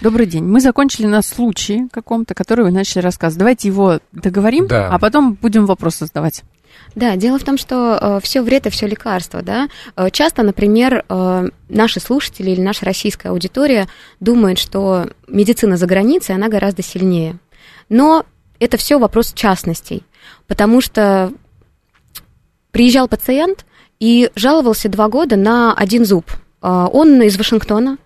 [0.00, 0.44] Добрый день.
[0.44, 3.38] Мы закончили на случае каком-то, который вы начали рассказывать.
[3.38, 4.88] Давайте его договорим, да.
[4.88, 6.42] а потом будем вопросы задавать.
[6.94, 9.68] Да, дело в том, что э, все вред и все лекарство, да.
[9.96, 13.88] Э, часто, например, э, наши слушатели или наша российская аудитория
[14.20, 17.38] думают, что медицина за границей, она гораздо сильнее.
[17.88, 18.24] Но
[18.60, 20.04] это все вопрос частностей,
[20.46, 21.32] потому что
[22.70, 23.66] приезжал пациент
[23.98, 26.30] и жаловался два года на один зуб.
[26.62, 27.98] Э, он из Вашингтона,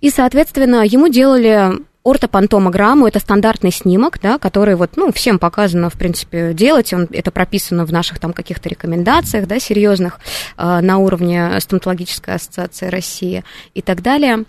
[0.00, 1.72] и, соответственно, ему делали
[2.04, 7.30] ортопантомограмму, это стандартный снимок, да, который вот, ну, всем показано, в принципе, делать, он, это
[7.30, 10.20] прописано в наших там каких-то рекомендациях, да, серьезных
[10.58, 14.44] э, на уровне стоматологической ассоциации России и так далее,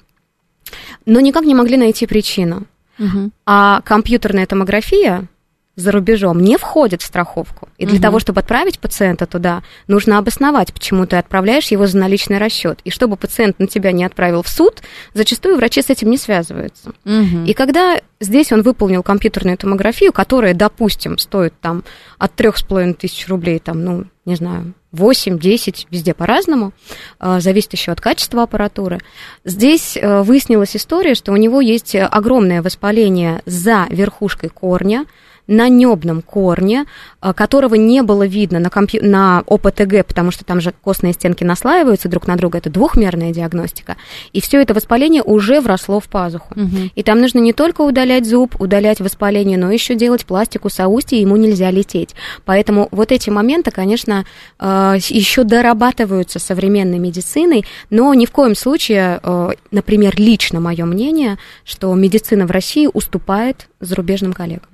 [1.06, 2.66] но никак не могли найти причину.
[3.00, 3.32] Угу.
[3.46, 5.28] А компьютерная томография
[5.76, 7.68] за рубежом не входит в страховку.
[7.78, 8.02] И для угу.
[8.02, 12.80] того, чтобы отправить пациента туда, нужно обосновать, почему ты отправляешь его за наличный расчет.
[12.84, 14.82] И чтобы пациент на тебя не отправил в суд,
[15.14, 16.92] зачастую врачи с этим не связываются.
[17.06, 17.46] Угу.
[17.46, 21.84] И когда здесь он выполнил компьютерную томографию, которая, допустим, стоит там
[22.18, 26.72] от трех с половиной тысяч рублей, там, ну, не знаю, 8-10, везде по-разному,
[27.20, 29.00] а, зависит еще от качества аппаратуры.
[29.44, 35.06] Здесь э, выяснилась история, что у него есть огромное воспаление за верхушкой корня,
[35.48, 36.86] на небном корне,
[37.20, 39.02] а, которого не было видно на, компью...
[39.04, 43.96] на ОПТГ, потому что там же костные стенки наслаиваются друг на друга, это двухмерная диагностика,
[44.34, 46.54] и все это воспаление уже вросло в пазуху.
[46.56, 46.92] Угу.
[46.96, 51.36] И там нужно не только удалять зуб, удалять воспаление, но еще делать пластику соустья, ему
[51.36, 52.16] нельзя лететь.
[52.46, 54.26] Поэтому вот эти моменты, конечно,
[54.58, 61.38] а, еще дорабатываются современной медициной, но ни в коем случае, а, например, лично мое мнение,
[61.64, 64.70] что медицина в России уступает зарубежным коллегам.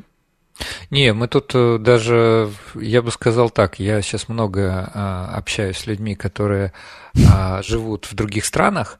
[0.89, 5.88] Не, мы тут э, даже, я бы сказал так, я сейчас много а, общаюсь с
[5.88, 6.74] людьми, которые
[7.32, 9.00] а, живут в других странах,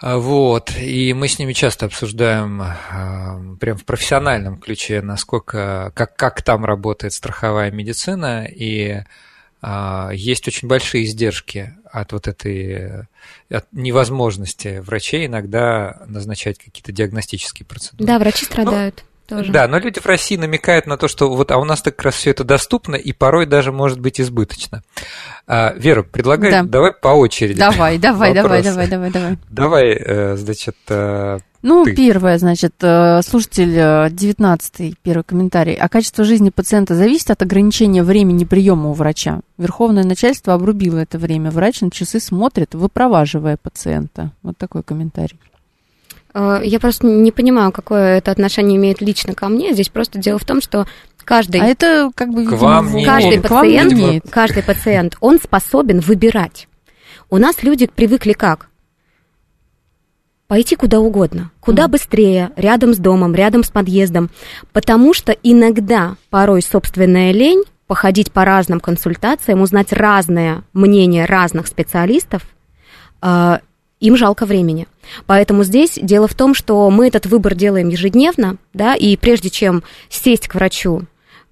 [0.00, 6.42] вот, и мы с ними часто обсуждаем а, прям в профессиональном ключе, насколько, как, как
[6.42, 9.02] там работает страховая медицина, и
[10.12, 13.08] есть очень большие издержки от вот этой
[13.50, 18.06] от невозможности врачей иногда назначать какие-то диагностические процедуры.
[18.06, 19.04] Да, врачи страдают.
[19.28, 19.52] Тоже.
[19.52, 22.06] Да, но люди в России намекают на то, что вот, а у нас так как
[22.06, 24.82] раз все это доступно и порой даже может быть избыточно.
[25.46, 26.62] А, Вера, предлагаю, да.
[26.62, 27.58] давай по очереди.
[27.58, 29.38] Давай, давай, давай, давай, давай, давай.
[29.50, 30.76] Давай, э, значит.
[30.88, 31.94] Э, ну, ты.
[31.94, 35.74] первое, значит, э, слушатель 19 первый комментарий.
[35.74, 39.40] А качество жизни пациента зависит от ограничения времени приема у врача.
[39.58, 41.50] Верховное начальство обрубило это время.
[41.50, 44.30] Врач на часы смотрит, выпроваживая пациента.
[44.42, 45.38] Вот такой комментарий.
[46.34, 49.72] Э, я просто не понимаю, какое это отношение имеет лично ко мне.
[49.72, 50.86] Здесь просто дело в том, что
[51.24, 56.68] каждый, а это как бы, к вам каждый, пациент, не каждый пациент, он способен выбирать.
[57.30, 58.68] У нас люди привыкли как?
[60.46, 61.88] Пойти куда угодно, куда mm.
[61.88, 64.30] быстрее, рядом с домом, рядом с подъездом,
[64.72, 72.42] потому что иногда порой собственная лень походить по разным консультациям, узнать разное мнение разных специалистов,
[73.20, 73.58] э,
[74.00, 74.86] им жалко времени.
[75.26, 79.82] Поэтому здесь дело в том, что мы этот выбор делаем ежедневно, да, и прежде чем
[80.08, 81.02] сесть к врачу,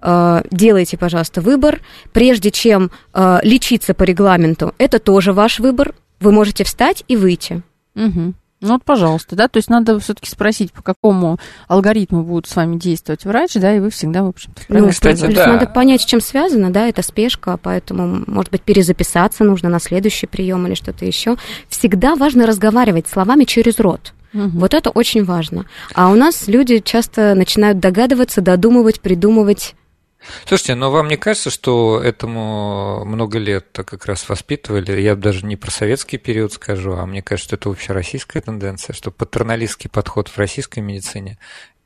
[0.01, 1.81] э, делайте, пожалуйста, выбор.
[2.13, 5.93] Прежде чем э, лечиться по регламенту, это тоже ваш выбор.
[6.19, 7.61] Вы можете встать и выйти.
[7.95, 8.33] Угу.
[8.59, 12.77] Ну вот, пожалуйста, да, то есть надо все-таки спросить, по какому алгоритму будет с вами
[12.77, 15.53] действовать врач, да, и вы всегда, в общем-то, Ну, кстати, плюс да.
[15.53, 20.25] надо понять, с чем связано, да, это спешка, поэтому, может быть, перезаписаться нужно на следующий
[20.25, 21.35] прием или что-то еще.
[21.69, 24.13] Всегда важно разговаривать словами через рот.
[24.33, 24.49] Угу.
[24.59, 25.65] Вот это очень важно.
[25.93, 29.75] А у нас люди часто начинают догадываться, додумывать, придумывать
[30.45, 34.99] Слушайте, но вам не кажется, что этому много лет как раз воспитывали?
[35.01, 38.93] Я даже не про советский период скажу, а мне кажется, что это вообще российская тенденция,
[38.93, 41.37] что патерналистский подход в российской медицине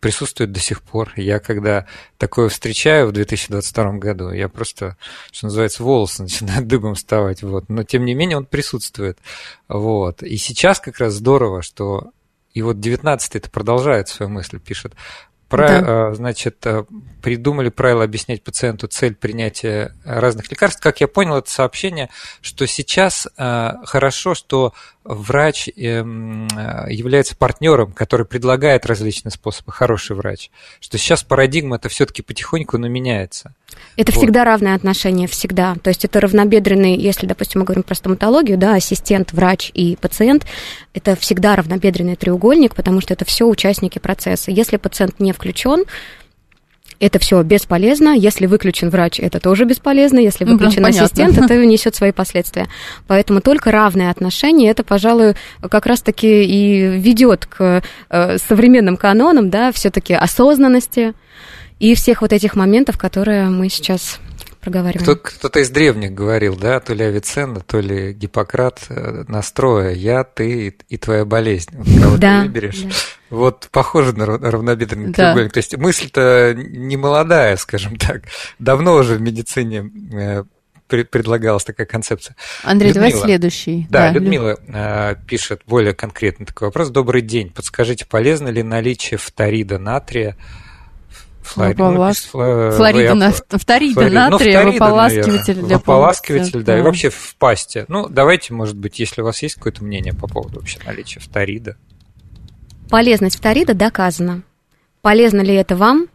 [0.02, 1.14] присутствует до сих пор.
[1.16, 1.86] Я когда
[2.18, 4.98] такое встречаю в 2022 году, я просто,
[5.32, 7.44] что называется, волосы начинают дыбом вставать.
[7.44, 7.70] Вот.
[7.70, 9.20] Но тем не менее он присутствует.
[9.70, 10.24] Вот.
[10.24, 12.12] И сейчас как раз здорово, что
[12.54, 14.94] и вот 19 это продолжает свою мысль, пишет
[15.52, 16.14] Про, да.
[16.16, 16.66] Значит,
[17.22, 20.82] придумали правила объяснять пациенту цель принятия разных лекарств.
[20.82, 22.10] Как я понял, это сообщение,
[22.42, 26.48] что сейчас хорошо, что врач эм,
[26.88, 30.52] является партнером, который предлагает различные способы, хороший врач.
[30.80, 33.54] Что сейчас парадигма это все-таки потихоньку, но меняется.
[33.98, 34.20] Это вот.
[34.20, 35.76] всегда равное отношение, всегда.
[35.82, 40.46] То есть это равнобедренный, если, допустим, мы говорим про стоматологию, да, ассистент, врач и пациент,
[40.94, 44.52] это всегда равнобедренный треугольник, потому что это все участники процесса.
[44.52, 45.86] Если пациент не включен,
[47.02, 48.16] это все бесполезно.
[48.16, 50.20] Если выключен врач, это тоже бесполезно.
[50.20, 52.68] Если ну выключен ну, ассистент, это несет свои последствия.
[53.08, 59.72] Поэтому только равные отношения, это, пожалуй, как раз-таки и ведет к э, современным канонам, да,
[59.72, 61.14] все-таки осознанности
[61.80, 64.20] и всех вот этих моментов, которые мы сейчас
[64.62, 65.20] проговариваем.
[65.22, 70.24] Кто, то из древних говорил, да, то ли Авиценна, то ли Гиппократ, э, настроя «я,
[70.24, 71.72] ты и твоя болезнь».
[72.02, 72.82] Кого да, ты выберешь.
[72.82, 72.90] Да.
[73.32, 75.34] Вот похоже на равнобедренный да.
[75.34, 75.54] треугольник.
[75.54, 78.24] То есть мысль-то не молодая, скажем так.
[78.60, 80.44] Давно уже в медицине э,
[80.88, 82.36] предлагалась такая концепция.
[82.64, 83.88] Андрей, Людмила, давай следующий.
[83.90, 85.26] Да, да Людмила Лю...
[85.28, 86.90] пишет более конкретный такой вопрос.
[86.90, 87.50] Добрый день.
[87.50, 90.38] Подскажите, полезно ли наличие фторида натрия
[91.42, 92.18] Флорида, Ополас...
[92.20, 92.72] фло...
[92.72, 93.32] Флорида, на...
[93.32, 94.30] фторида Флорида.
[94.30, 97.86] натрия, ну, для Ополаскиватель, да, да, и вообще в пасте.
[97.88, 101.78] Ну, давайте, может быть, если у вас есть какое-то мнение по поводу вообще наличия фторида.
[102.90, 104.44] Полезность фторида доказана.
[105.02, 106.08] Полезно ли это вам?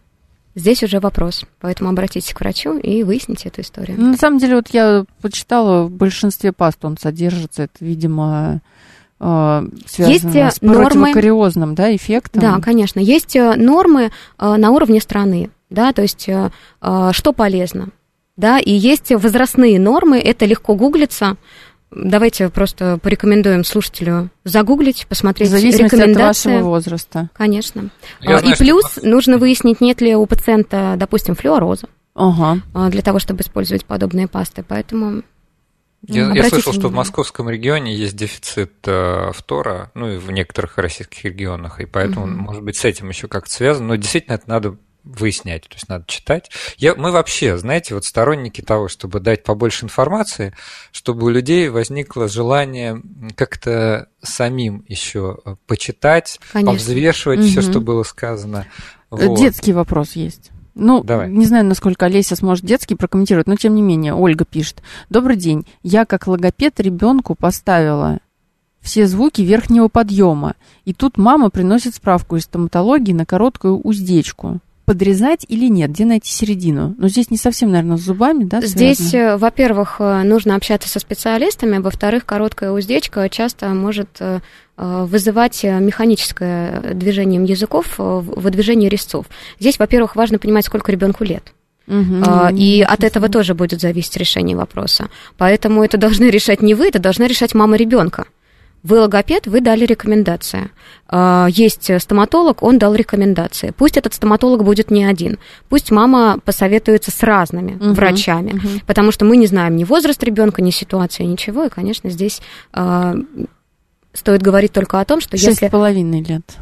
[0.54, 1.44] Здесь уже вопрос.
[1.60, 3.98] Поэтому обратитесь к врачу и выясните эту историю.
[4.00, 7.64] Ну, на самом деле, вот я почитала, в большинстве паст он содержится.
[7.64, 8.62] Это, видимо,
[9.20, 12.42] э, связано есть э, с противокариозным да, эффектом.
[12.42, 13.00] Да, конечно.
[13.00, 15.50] Есть э, нормы на уровне страны.
[15.70, 17.88] Да, то есть что полезно.
[18.36, 21.36] Да, и есть возрастные нормы, это легко гуглится.
[21.90, 26.50] Давайте просто порекомендуем слушателю загуглить, посмотреть В рекомендации.
[26.50, 27.30] от вашего возраста.
[27.32, 27.90] Конечно.
[28.20, 29.08] Я и плюс что...
[29.08, 31.88] нужно выяснить, нет ли у пациента, допустим, флюороза.
[32.14, 32.60] Ага.
[32.90, 34.64] Для того, чтобы использовать подобные пасты.
[34.66, 35.22] Поэтому
[36.02, 40.78] я, я слышал, что в московском регионе есть дефицит э, фтора, ну и в некоторых
[40.78, 42.34] российских регионах, и поэтому, угу.
[42.34, 43.88] может быть, с этим еще как-то связано.
[43.88, 46.50] Но действительно это надо выяснять, то есть надо читать.
[46.76, 50.52] Я, мы вообще, знаете, вот сторонники того, чтобы дать побольше информации,
[50.90, 53.00] чтобы у людей возникло желание
[53.36, 56.72] как-то самим еще э, почитать, Конечно.
[56.72, 57.46] повзвешивать угу.
[57.46, 58.66] все, что было сказано.
[59.10, 59.38] Э, вот.
[59.38, 60.50] Детский вопрос есть.
[60.76, 61.30] Ну, Давай.
[61.30, 64.82] не знаю, насколько Олеся сможет детский прокомментировать, но тем не менее, Ольга пишет.
[65.08, 65.66] Добрый день.
[65.82, 68.18] Я как логопед ребенку поставила
[68.82, 70.54] все звуки верхнего подъема.
[70.84, 75.90] И тут мама приносит справку из стоматологии на короткую уздечку подрезать или нет?
[75.90, 76.94] Где найти середину?
[76.96, 78.62] Но здесь не совсем, наверное, с зубами, да?
[78.62, 79.34] Здесь, связано?
[79.34, 84.40] Э, во-первых, э, нужно общаться со специалистами, во-вторых, короткая уздечка часто может э,
[84.76, 89.26] вызывать механическое движением языков, выдвижение резцов.
[89.58, 91.52] Здесь, во-первых, важно понимать, сколько ребенку лет.
[91.88, 95.08] Угу, и от этого тоже будет зависеть решение вопроса.
[95.38, 98.26] Поэтому это должны решать не вы, это должна решать мама ребенка.
[98.86, 100.70] Вы логопед, вы дали рекомендации.
[101.08, 103.72] А, есть стоматолог, он дал рекомендации.
[103.76, 105.38] Пусть этот стоматолог будет не один.
[105.68, 108.68] Пусть мама посоветуется с разными угу, врачами, угу.
[108.86, 111.64] потому что мы не знаем ни возраст ребенка, ни ситуацию, ничего.
[111.64, 112.40] И, конечно, здесь
[112.74, 113.14] э,
[114.12, 115.68] стоит говорить только о том, что Шесть если...
[115.68, 116.56] половиной лет.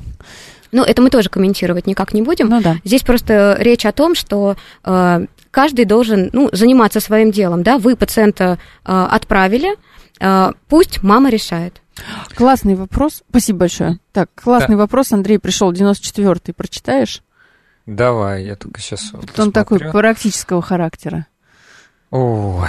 [0.72, 2.48] Ну, это мы тоже комментировать никак не будем.
[2.48, 2.76] Ну, да.
[2.84, 7.62] Здесь просто речь о том, что э, каждый должен ну, заниматься своим делом.
[7.62, 7.76] Да?
[7.76, 9.76] Вы пациента э, отправили,
[10.20, 11.80] э, пусть мама решает.
[12.34, 13.22] Классный вопрос.
[13.28, 13.98] Спасибо большое.
[14.12, 14.82] Так, классный да.
[14.82, 15.12] вопрос.
[15.12, 16.52] Андрей пришел 94-й.
[16.52, 17.22] Прочитаешь?
[17.86, 19.12] Давай, я только сейчас.
[19.12, 21.26] Вот Он такой практического характера.
[22.10, 22.68] Ой,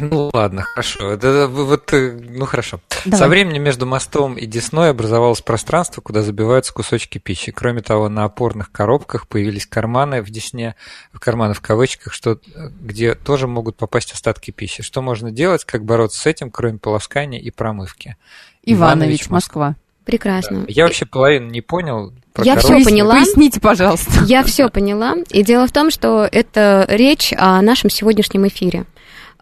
[0.00, 1.12] ну ладно, хорошо.
[1.12, 2.80] Это, вот, э, ну хорошо.
[3.04, 3.18] Давай.
[3.18, 7.52] Со временем между мостом и Десной образовалось пространство, куда забиваются кусочки пищи.
[7.52, 10.74] Кроме того, на опорных коробках появились карманы в Десне,
[11.18, 12.38] карманы в кавычках, что,
[12.80, 14.82] где тоже могут попасть остатки пищи.
[14.82, 18.16] Что можно делать, как бороться с этим, кроме полоскания и промывки?
[18.64, 19.76] Иванович, Москва.
[20.04, 20.64] Прекрасно.
[20.68, 22.12] Я вообще половину не понял.
[22.42, 23.14] я все поняла.
[23.14, 24.24] Поясните, пожалуйста.
[24.26, 25.14] Я все поняла.
[25.30, 28.84] И дело в том, что это речь о нашем сегодняшнем эфире.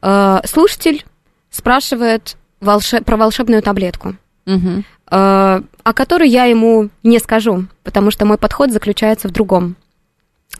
[0.02, 1.04] Э, слушатель
[1.50, 3.04] спрашивает волшеб...
[3.04, 4.84] про волшебную таблетку, угу.
[5.06, 9.76] о которой я ему не скажу, потому что мой подход заключается в другом.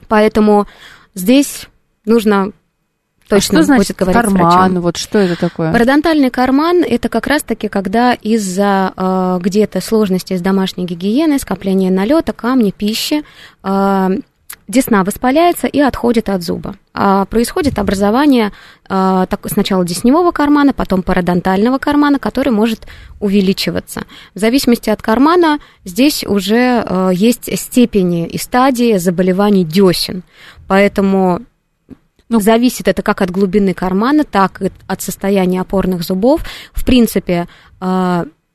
[0.07, 0.67] Поэтому
[1.15, 1.67] здесь
[2.05, 2.51] нужно
[3.27, 4.79] а точно а что значит будет говорить карман?
[4.79, 5.71] Вот что это такое?
[5.71, 12.33] Пародонтальный карман– это как раз-таки, когда из-за э, где-то сложностей с домашней гигиеной, скопления налета,
[12.33, 13.23] камня, пищи,
[13.63, 14.09] э,
[14.67, 16.75] десна воспаляется и отходит от зуба.
[16.93, 18.51] А происходит образование
[18.87, 22.87] а, сначала десневого кармана, потом пародонтального кармана, который может
[23.19, 24.03] увеличиваться.
[24.35, 30.23] В зависимости от кармана здесь уже а, есть степени и стадии заболеваний десен.
[30.67, 31.41] Поэтому
[32.29, 36.41] ну, зависит это как от глубины кармана, так и от состояния опорных зубов.
[36.73, 37.47] В принципе,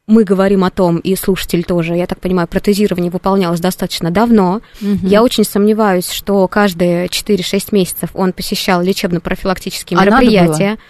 [0.08, 4.62] мы говорим о том, и слушатель тоже, я так понимаю, протезирование выполнялось достаточно давно.
[4.80, 5.06] Угу.
[5.06, 10.70] Я очень сомневаюсь, что каждые 4-6 месяцев он посещал лечебно-профилактические а мероприятия.
[10.70, 10.80] Надо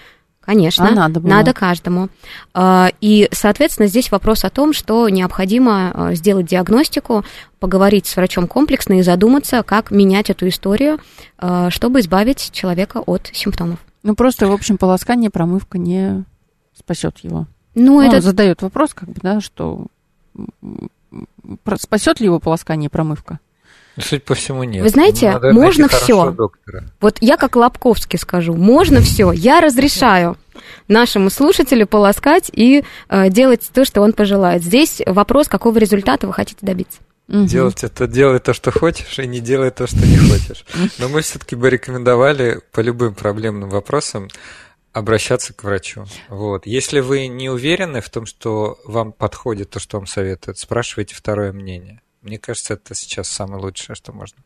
[0.40, 1.30] Конечно, а надо, было.
[1.30, 2.08] надо каждому.
[2.54, 7.22] А, и, соответственно, здесь вопрос о том, что необходимо а, сделать диагностику,
[7.60, 11.00] поговорить с врачом комплексно и задуматься, как менять эту историю,
[11.68, 13.78] чтобы избавить человека от симптомов.
[14.04, 16.24] Ну, просто, в общем, полоскание, промывка не
[16.74, 17.46] спасет его.
[17.78, 18.20] Ну, ну это...
[18.20, 19.86] задает вопрос, как бы, да, что
[21.78, 23.38] спасет ли его полоскание промывка?
[23.96, 24.82] Ну, судя по всему, нет.
[24.82, 26.36] Вы знаете, Надо можно все.
[27.00, 30.36] Вот я как Лобковский скажу, можно все, я разрешаю
[30.86, 34.62] нашему слушателю полоскать и э, делать то, что он пожелает.
[34.62, 37.00] Здесь вопрос, какого результата вы хотите добиться.
[37.28, 37.44] Угу.
[37.44, 40.64] Делать это, делай то, что хочешь, и не делай то, что не хочешь.
[40.98, 44.28] Но мы все-таки бы рекомендовали по любым проблемным вопросам
[44.98, 46.04] обращаться к врачу.
[46.28, 46.66] Вот.
[46.66, 51.52] Если вы не уверены в том, что вам подходит то, что вам советуют, спрашивайте второе
[51.52, 52.02] мнение.
[52.22, 54.38] Мне кажется, это сейчас самое лучшее, что можно.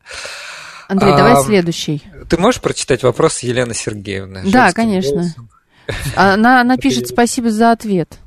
[0.87, 2.03] Андрей, а, давай следующий.
[2.29, 4.43] Ты можешь прочитать вопрос Елены Сергеевны?
[4.45, 5.11] Да, конечно.
[5.11, 5.49] Голосом?
[6.15, 8.19] Она, она пишет спасибо за ответ.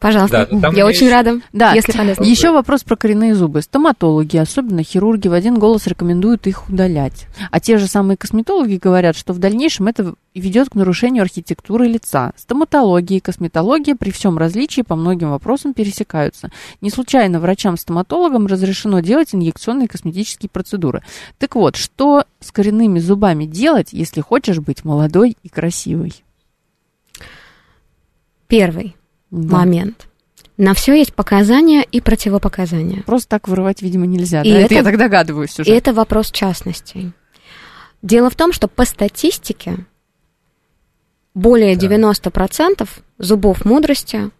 [0.00, 1.74] Пожалуйста, да, я очень рада, да.
[1.74, 2.24] если полезно.
[2.24, 3.60] Еще вопрос про коренные зубы.
[3.60, 7.26] Стоматологи, особенно хирурги, в один голос рекомендуют их удалять.
[7.50, 12.32] А те же самые косметологи говорят, что в дальнейшем это ведет к нарушению архитектуры лица.
[12.38, 16.50] Стоматология и косметология при всем различии по многим вопросам пересекаются.
[16.80, 21.02] Не случайно врачам-стоматологам разрешено делать инъекционные косметические процедуры.
[21.36, 26.24] Так вот, что с коренными зубами делать, если хочешь быть молодой и красивой?
[28.48, 28.96] Первый
[29.30, 29.58] да.
[29.58, 30.06] момент.
[30.56, 33.02] На все есть показания и противопоказания.
[33.06, 34.42] Просто так вырывать, видимо, нельзя.
[34.42, 34.56] И да?
[34.56, 35.70] это, это я так догадываюсь уже.
[35.70, 37.12] И это вопрос частности.
[38.02, 39.86] Дело в том, что по статистике
[41.34, 41.86] более да.
[41.86, 44.30] 90% зубов мудрости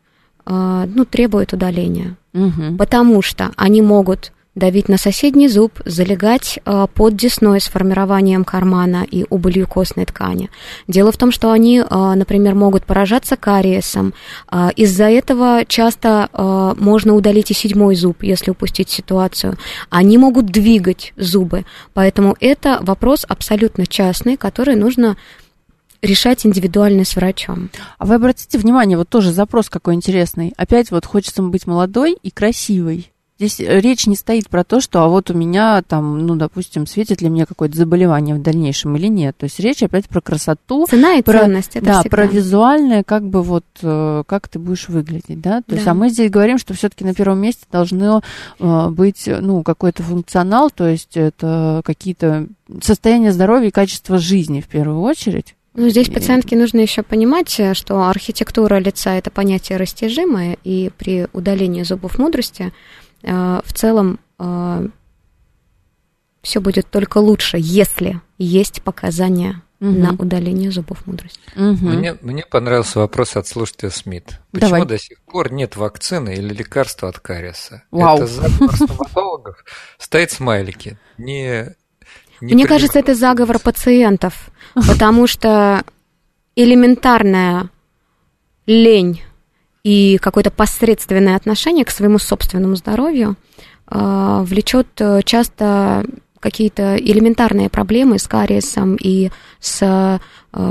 [0.47, 2.17] э, ну, требуют удаления.
[2.33, 2.77] Угу.
[2.79, 9.07] Потому что они могут давить на соседний зуб, залегать э, под десной с формированием кармана
[9.09, 10.51] и убылью костной ткани.
[10.89, 14.13] Дело в том, что они, э, например, могут поражаться кариесом.
[14.51, 16.29] Э, из-за этого часто
[16.79, 19.57] можно удалить и седьмой зуб, если упустить ситуацию.
[19.89, 21.65] Они могут двигать зубы.
[21.95, 25.17] Поэтому это вопрос абсолютно частный, который нужно
[26.03, 27.71] решать индивидуально с врачом.
[27.99, 30.53] А вы обратите внимание, вот тоже запрос какой интересный.
[30.57, 33.10] Опять вот хочется быть молодой и красивой.
[33.41, 36.87] Здесь э, речь не стоит про то, что а вот у меня там, ну, допустим,
[36.87, 39.35] светит ли мне какое-то заболевание в дальнейшем или нет.
[39.39, 40.85] То есть речь опять про красоту.
[40.87, 42.17] Цена и про, ценность, это Да, всегда.
[42.19, 45.63] про визуальное, как бы вот, э, как ты будешь выглядеть, да.
[45.63, 45.77] То да.
[45.77, 48.23] есть, а мы здесь говорим, что все таки на первом месте должно
[48.59, 52.47] э, быть, ну, какой-то функционал, то есть это какие-то
[52.83, 55.55] состояния здоровья и качество жизни в первую очередь.
[55.73, 61.85] Ну, здесь пациентке нужно еще понимать, что архитектура лица это понятие растяжимое, и при удалении
[61.85, 62.73] зубов мудрости
[63.23, 64.89] в целом э,
[66.43, 69.91] все будет только лучше, если есть показания угу.
[69.91, 71.41] на удаление зубов мудрости.
[71.57, 71.89] Угу.
[71.89, 74.41] Мне, мне понравился вопрос от слушателя Смит.
[74.53, 74.87] Почему Давай.
[74.87, 77.83] до сих пор нет вакцины или лекарства от кариеса?
[77.91, 78.19] Вау.
[78.19, 79.65] Это заговор стоматологов.
[79.99, 80.99] Стоит смайлики.
[81.19, 81.75] Не,
[82.41, 85.85] не Мне кажется, это заговор пациентов, потому что
[86.57, 87.69] элементарная
[88.67, 89.23] лень
[89.83, 93.37] и какое-то посредственное отношение к своему собственному здоровью
[93.91, 96.05] э, влечет э, часто
[96.39, 100.19] какие-то элементарные проблемы с кариесом и с, э,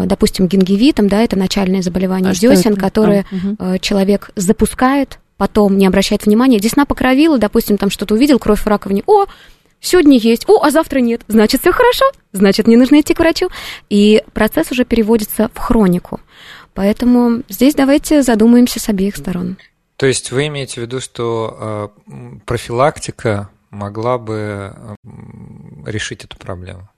[0.06, 3.36] допустим, гингивитом, да, это начальное заболевание а десен, которое а,
[3.74, 3.80] угу.
[3.80, 9.04] человек запускает, потом не обращает внимания, десна покровила, допустим, там что-то увидел, кровь в раковине,
[9.06, 9.26] о,
[9.80, 13.50] сегодня есть, о, а завтра нет, значит, все хорошо, значит, не нужно идти к врачу.
[13.90, 16.20] И процесс уже переводится в хронику.
[16.74, 19.58] Поэтому здесь давайте задумаемся с обеих сторон.
[19.98, 24.96] То есть вы имеете в виду, что э, профилактика могла бы э,
[25.86, 26.90] решить эту проблему?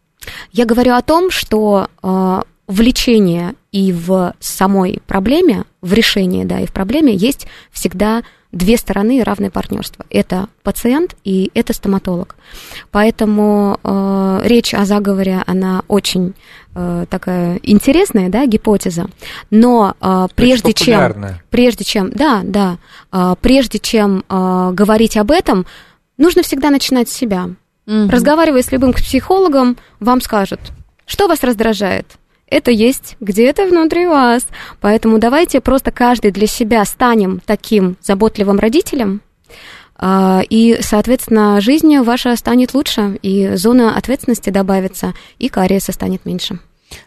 [0.52, 6.60] Я говорю о том, что э, в лечении и в самой проблеме, в решении, да,
[6.60, 10.06] и в проблеме есть всегда две стороны и равное партнерство.
[10.10, 12.36] Это пациент и это стоматолог.
[12.92, 16.34] Поэтому э, речь о заговоре, она очень
[16.76, 19.08] э, такая интересная, да, гипотеза.
[19.50, 22.78] Но э, прежде чем, прежде чем, да, да,
[23.12, 25.66] э, прежде чем э, говорить об этом,
[26.18, 27.50] нужно всегда начинать с себя.
[27.88, 28.10] Угу.
[28.10, 30.60] Разговаривая с любым психологом, вам скажут,
[31.06, 32.06] что вас раздражает.
[32.52, 34.46] Это есть где-то внутри вас.
[34.82, 39.22] Поэтому давайте просто каждый для себя станем таким заботливым родителем,
[39.96, 46.60] а, и, соответственно, жизнь ваша станет лучше, и зона ответственности добавится, и кариеса станет меньше.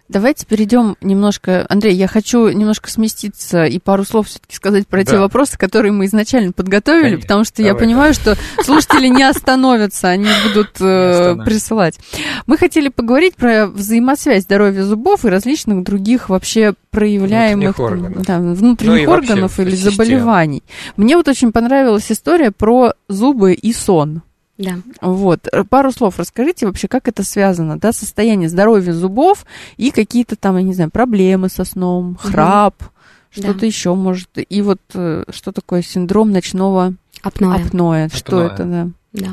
[0.09, 1.64] Давайте перейдем немножко.
[1.68, 5.12] Андрей, я хочу немножко сместиться и пару слов все-таки сказать про да.
[5.12, 7.22] те вопросы, которые мы изначально подготовили, Конечно.
[7.22, 7.72] потому что Давай.
[7.72, 11.99] я понимаю, что слушатели не остановятся, они будут э, присылать.
[12.47, 18.39] Мы хотели поговорить про взаимосвязь здоровья зубов и различных других вообще проявляемых внутренних органов, да,
[18.39, 19.93] внутренних ну, органов или систем.
[19.93, 20.62] заболеваний.
[20.97, 24.22] Мне вот очень понравилась история про зубы и сон.
[24.57, 24.77] Да.
[25.01, 25.49] Вот.
[25.69, 29.45] Пару слов расскажите вообще, как это связано, да, состояние здоровья зубов
[29.77, 32.91] и какие-то там, я не знаю, проблемы со сном, храп, угу.
[33.31, 33.67] что-то да.
[33.67, 34.29] еще может.
[34.35, 37.65] И вот э, что такое синдром ночного апноэ?
[37.67, 38.09] Апноэ.
[38.13, 38.47] Что апноэ.
[38.47, 38.89] это, да?
[39.15, 39.29] Да.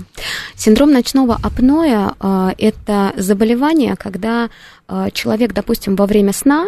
[0.55, 4.49] Синдром ночного апноэ э,– это заболевание, когда
[4.87, 6.67] э, человек, допустим, во время сна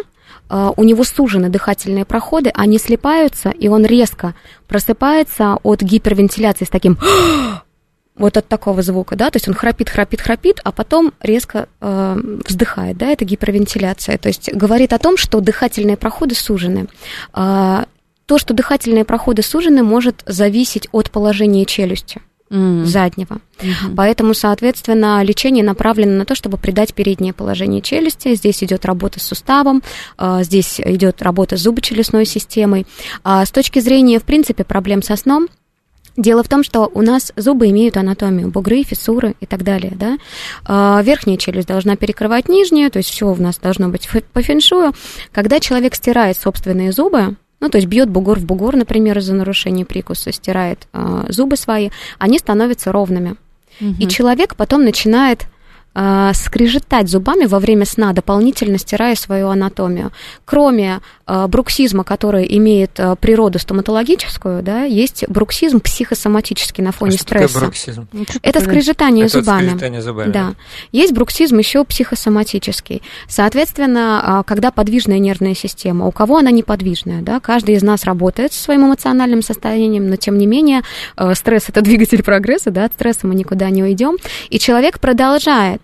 [0.50, 4.34] э, у него сужены дыхательные проходы, они слипаются, и он резко
[4.66, 6.98] просыпается от гипервентиляции с таким
[8.16, 12.16] вот от такого звука, да, то есть он храпит, храпит, храпит, а потом резко э,
[12.46, 16.86] вздыхает, да, это гипервентиляция, то есть говорит о том, что дыхательные проходы сужены.
[17.34, 17.84] Э,
[18.26, 22.84] то, что дыхательные проходы сужены, может зависеть от положения челюсти mm.
[22.84, 23.38] заднего.
[23.58, 23.94] Mm-hmm.
[23.96, 28.34] Поэтому, соответственно, лечение направлено на то, чтобы придать переднее положение челюсти.
[28.34, 29.82] Здесь идет работа с суставом,
[30.18, 32.86] э, здесь идет работа с зубочелюстной системой.
[33.24, 35.48] А с точки зрения, в принципе, проблем со сном,
[36.16, 40.18] Дело в том, что у нас зубы имеют анатомию, бугры, фиссуры и так далее, да.
[40.64, 44.92] А, верхняя челюсть должна перекрывать нижнюю, то есть все у нас должно быть по феншую.
[45.32, 49.84] Когда человек стирает собственные зубы, ну, то есть бьет бугор в бугор, например, из-за нарушения
[49.84, 53.36] прикуса, стирает э, зубы свои, они становятся ровными.
[53.80, 53.94] Угу.
[53.98, 55.46] И человек потом начинает
[55.94, 60.12] э, скрежетать зубами во время сна, дополнительно стирая свою анатомию.
[60.44, 67.22] Кроме э, бруксизма, который имеет э, природу стоматологическую, да, есть бруксизм психосоматический на фоне а
[67.22, 67.48] стресса.
[67.48, 68.08] Что такое бруксизм?
[68.42, 69.66] Это скрежетание Это зубами.
[69.66, 70.32] Скрежетание зубами.
[70.32, 70.54] Да.
[70.92, 73.02] Есть бруксизм еще психосоматический.
[73.28, 78.62] Соответственно, когда подвижная нервная система, у кого она неподвижная, да, каждый из нас работает со
[78.62, 80.82] своим эмоциональным состоянием, но тем не менее
[81.34, 84.16] стресс это двигатель прогресса, да, от стресса мы никуда не уйдем,
[84.50, 85.83] и человек продолжает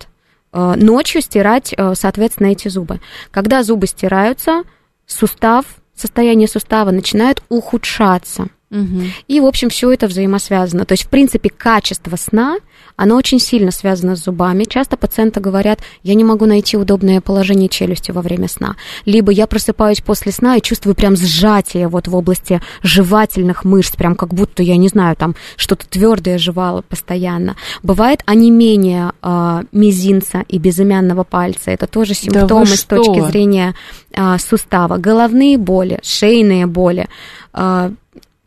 [0.53, 2.99] ночью стирать, э, соответственно, эти зубы.
[3.31, 4.63] Когда зубы стираются,
[5.05, 8.47] сустав, состояние сустава начинает ухудшаться.
[8.71, 9.01] Угу.
[9.27, 10.85] И, в общем, все это взаимосвязано.
[10.85, 12.57] То есть, в принципе, качество сна
[12.95, 14.63] оно очень сильно связано с зубами.
[14.63, 18.75] Часто пациенты говорят, я не могу найти удобное положение челюсти во время сна.
[19.05, 24.15] Либо я просыпаюсь после сна и чувствую прям сжатие вот в области жевательных мышц, прям
[24.15, 27.55] как будто, я не знаю, там что-то твердое жевало постоянно.
[27.81, 31.71] Бывает онемение э, мизинца и безымянного пальца.
[31.71, 33.73] Это тоже симптомы да с точки зрения
[34.11, 34.97] э, сустава.
[34.97, 37.07] Головные боли, шейные боли.
[37.53, 37.91] Э,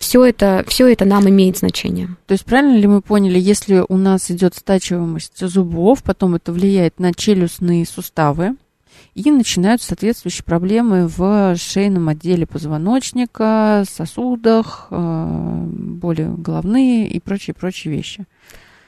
[0.04, 2.08] все это, все это нам имеет значение.
[2.26, 7.00] То есть правильно ли мы поняли, если у нас идет стачиваемость зубов, потом это влияет
[7.00, 8.54] на челюстные суставы,
[9.14, 18.26] и начинаются соответствующие проблемы в шейном отделе позвоночника, сосудах, э, боли головные и прочие-прочие вещи.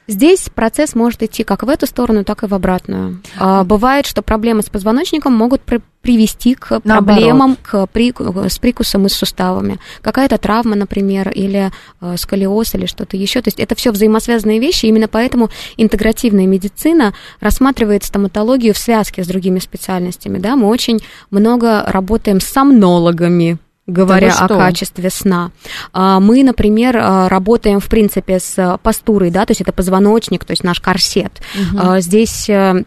[0.09, 3.20] Здесь процесс может идти как в эту сторону, так и в обратную.
[3.38, 8.14] А, бывает, что проблемы с позвоночником могут при привести к проблемам к при,
[8.48, 9.80] с прикусом и с суставами.
[10.02, 13.42] Какая-то травма, например, или э, сколиоз, или что-то еще.
[13.42, 19.26] То есть это все взаимосвязанные вещи, именно поэтому интегративная медицина рассматривает стоматологию в связке с
[19.26, 20.38] другими специальностями.
[20.38, 20.54] Да?
[20.54, 21.00] Мы очень
[21.32, 25.51] много работаем с сомнологами, говоря да о качестве сна.
[25.93, 30.53] А, мы, например, а, работаем, в принципе, с постурой, да, то есть это позвоночник, то
[30.53, 31.32] есть наш корсет.
[31.55, 32.01] Угу.
[32.01, 32.84] Здесь э,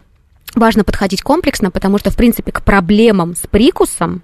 [0.55, 4.23] важно подходить комплексно, потому что, в принципе, к проблемам с прикусом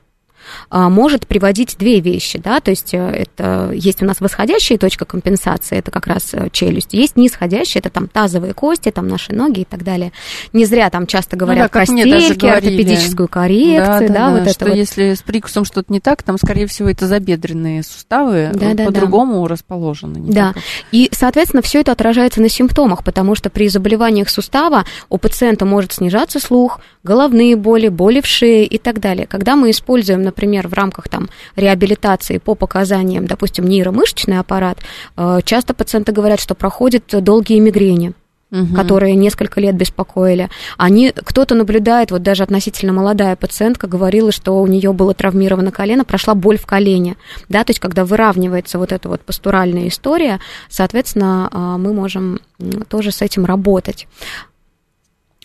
[0.71, 5.77] может приводить две вещи, да, то есть э, это есть у нас восходящая точка компенсации,
[5.77, 9.65] это как раз э, челюсть, есть нисходящая, это там тазовые кости, там наши ноги и
[9.65, 10.11] так далее.
[10.53, 14.65] Не зря там часто говорят ну, да, постельки, ортопедическую коррекцию, да, да, да, вот что
[14.65, 14.75] это вот.
[14.77, 19.41] если с прикусом что-то не так, там, скорее всего, это забедренные суставы да, да, по-другому
[19.43, 19.53] да.
[19.53, 20.19] расположены.
[20.31, 20.63] Да, так.
[20.91, 25.93] и, соответственно, все это отражается на симптомах, потому что при заболеваниях сустава у пациента может
[25.93, 29.27] снижаться слух, головные боли, боли в шее и так далее.
[29.27, 34.79] Когда мы используем, например, например, в рамках там, реабилитации по показаниям, допустим, нейромышечный аппарат,
[35.15, 38.13] э, часто пациенты говорят, что проходят долгие мигрени.
[38.51, 38.75] угу.
[38.75, 40.49] которые несколько лет беспокоили.
[40.77, 46.05] Они, кто-то наблюдает, вот даже относительно молодая пациентка говорила, что у нее было травмировано колено,
[46.05, 47.17] прошла боль в колене,
[47.49, 52.39] да, то есть когда выравнивается вот эта вот постуральная история, соответственно, а, мы можем
[52.87, 54.07] тоже с этим работать.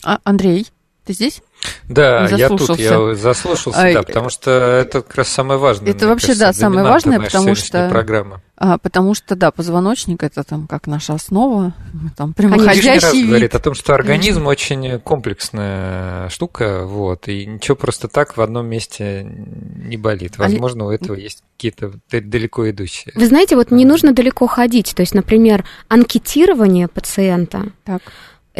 [0.05, 0.67] А, Андрей,
[1.05, 1.41] ты здесь?
[1.87, 5.91] Да, я тут, я заслушался, а, да, потому что это как раз самое важное.
[5.91, 7.89] Это вообще, кажется, да, самое важное, потому что...
[7.89, 8.41] Программы.
[8.63, 11.73] А, потому что, да, позвоночник это там как наша основа,
[12.15, 13.27] там прямоходящий раз вид.
[13.27, 18.67] говорит о том, что организм очень комплексная штука, вот, и ничего просто так в одном
[18.67, 20.37] месте не болит.
[20.37, 23.13] Возможно, у этого есть какие-то далеко идущие.
[23.15, 27.71] Вы знаете, вот не нужно далеко ходить, то есть, например, анкетирование пациента.
[27.83, 28.01] Так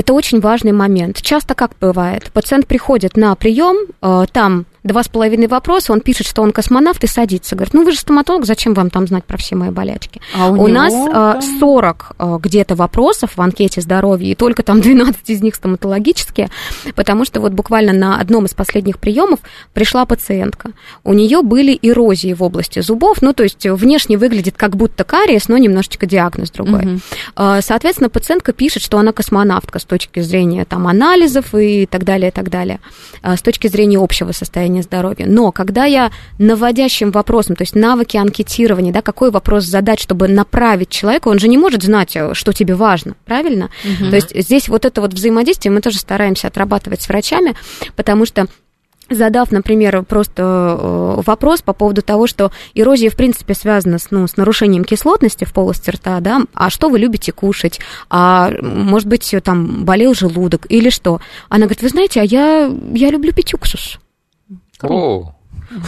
[0.02, 1.22] это очень важный момент.
[1.22, 2.32] Часто как бывает?
[2.34, 7.04] Пациент приходит на прием, э, там два с половиной вопроса, он пишет, что он космонавт
[7.04, 7.56] и садится.
[7.56, 10.22] Говорит, ну вы же стоматолог, зачем вам там знать про все мои болячки?
[10.36, 11.42] А у, у нас там...
[11.42, 16.50] 40 э, где-то вопросов в анкете здоровья, и только там 12 из них стоматологические,
[16.96, 19.40] потому что вот буквально на одном из последних приемов
[19.74, 20.72] пришла пациентка.
[21.04, 25.48] У нее были эрозии в области зубов, ну то есть внешне выглядит как будто кариес,
[25.48, 26.96] но немножечко диагноз другой.
[27.36, 27.62] Угу.
[27.62, 32.32] Соответственно, пациентка пишет, что она космонавтка с точки зрения там анализов и так далее, и
[32.32, 32.80] так далее,
[33.24, 35.26] с точки зрения общего состояния состояние здоровья.
[35.28, 40.90] Но когда я наводящим вопросом, то есть навыки анкетирования, да, какой вопрос задать, чтобы направить
[40.90, 43.70] человека, он же не может знать, э, что тебе важно, правильно?
[43.84, 44.10] Угу.
[44.10, 47.56] То есть здесь вот это вот взаимодействие мы тоже стараемся отрабатывать с врачами,
[47.96, 48.48] потому что
[49.10, 54.26] задав, например, просто э, вопрос по поводу того, что эрозия, в принципе, связана с, ну,
[54.26, 59.36] с нарушением кислотности в полости рта, да, а что вы любите кушать, а, может быть,
[59.44, 61.20] там болел желудок или что?
[61.50, 64.00] Она говорит, вы знаете, а я, я люблю пить уксус.
[64.90, 65.34] О.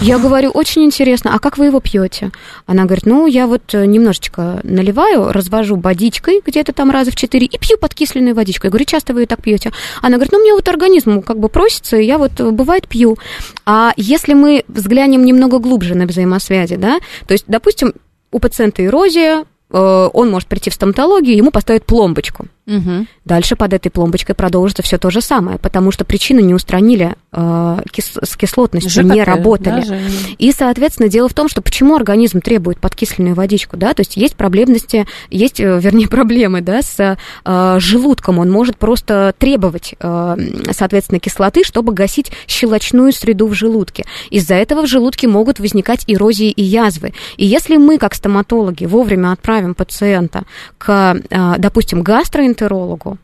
[0.01, 2.31] Я говорю, очень интересно, а как вы его пьете?
[2.65, 7.47] Она говорит, ну, я вот э, немножечко наливаю, развожу водичкой где-то там раза в четыре
[7.47, 8.69] и пью подкисленной водичкой.
[8.69, 9.71] Я говорю, часто вы ее так пьете?
[10.01, 13.17] Она говорит, ну, мне вот организм как бы просится, и я вот, э, бывает, пью.
[13.65, 17.93] А если мы взглянем немного глубже на взаимосвязи, да, то есть, допустим,
[18.31, 22.45] у пациента эрозия, э, он может прийти в стоматологию, ему поставят пломбочку.
[22.65, 23.07] Угу.
[23.25, 27.79] Дальше под этой пломбочкой продолжится все то же самое, потому что причину не устранили э,
[27.91, 29.85] кис с кислотностью, ЖКТ, не работали.
[29.85, 29.97] Да,
[30.37, 34.37] и, соответственно, дело в том, что почему организм требует подкисленную водичку, да, то есть есть
[34.37, 40.37] проблемности, есть, э, вернее, проблемы, да, с э, желудком, он может просто требовать, э,
[40.71, 44.05] соответственно, кислоты, чтобы гасить щелочную среду в желудке.
[44.29, 47.13] Из-за этого в желудке могут возникать эрозии и язвы.
[47.35, 50.43] И если мы, как стоматологи, вовремя отправим пациента
[50.77, 53.17] к, э, допустим, гастроэнтерологу, гастроэнтерологу,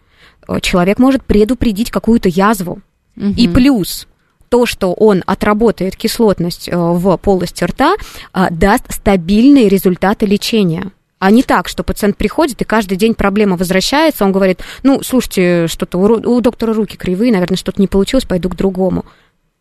[0.47, 2.81] э, человек может предупредить какую-то язву.
[3.15, 3.33] Угу.
[3.37, 4.07] И плюс
[4.49, 7.95] то, что он отработает кислотность э, в полости рта,
[8.33, 10.91] э, даст стабильные результаты лечения.
[11.19, 15.67] А не так, что пациент приходит, и каждый день проблема возвращается, он говорит, ну, слушайте,
[15.67, 19.05] что-то у, у доктора руки кривые, наверное, что-то не получилось, пойду к другому.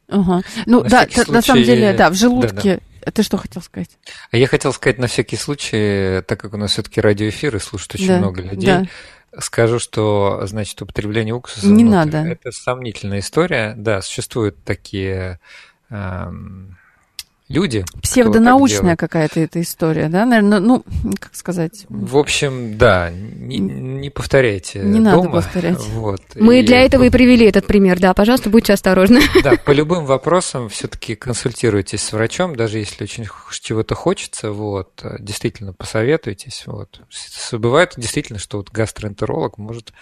[0.08, 0.42] Ага.
[0.66, 1.32] Ну, на да, случай...
[1.32, 2.74] на самом деле, да, в желудке...
[2.74, 3.10] Да, да.
[3.10, 3.88] Ты что хотел сказать?
[4.30, 7.94] А я хотел сказать на всякий случай, так как у нас все-таки радиоэфир и слушают
[7.94, 8.86] очень да, много людей, да
[9.40, 12.18] Скажу, что, значит, употребление уксуса не внутрь, надо.
[12.18, 13.74] Это сомнительная история.
[13.76, 15.38] Да, существуют такие
[15.90, 16.77] эм,
[17.48, 17.84] люди.
[18.02, 20.84] Псевдонаучная какая-то эта история, да, наверное, ну,
[21.18, 21.86] как сказать.
[21.88, 24.80] В общем, да, не, не повторяйте.
[24.80, 25.16] Не дома.
[25.16, 25.78] надо повторять.
[25.88, 26.20] Вот.
[26.34, 29.20] Мы и, для этого и привели этот пример, да, пожалуйста, будьте осторожны.
[29.42, 33.26] Да, по любым вопросам все-таки консультируйтесь с врачом, даже если очень
[33.60, 37.00] чего-то хочется, вот, действительно посоветуйтесь, вот.
[37.52, 39.92] Бывает действительно, что вот гастроэнтеролог может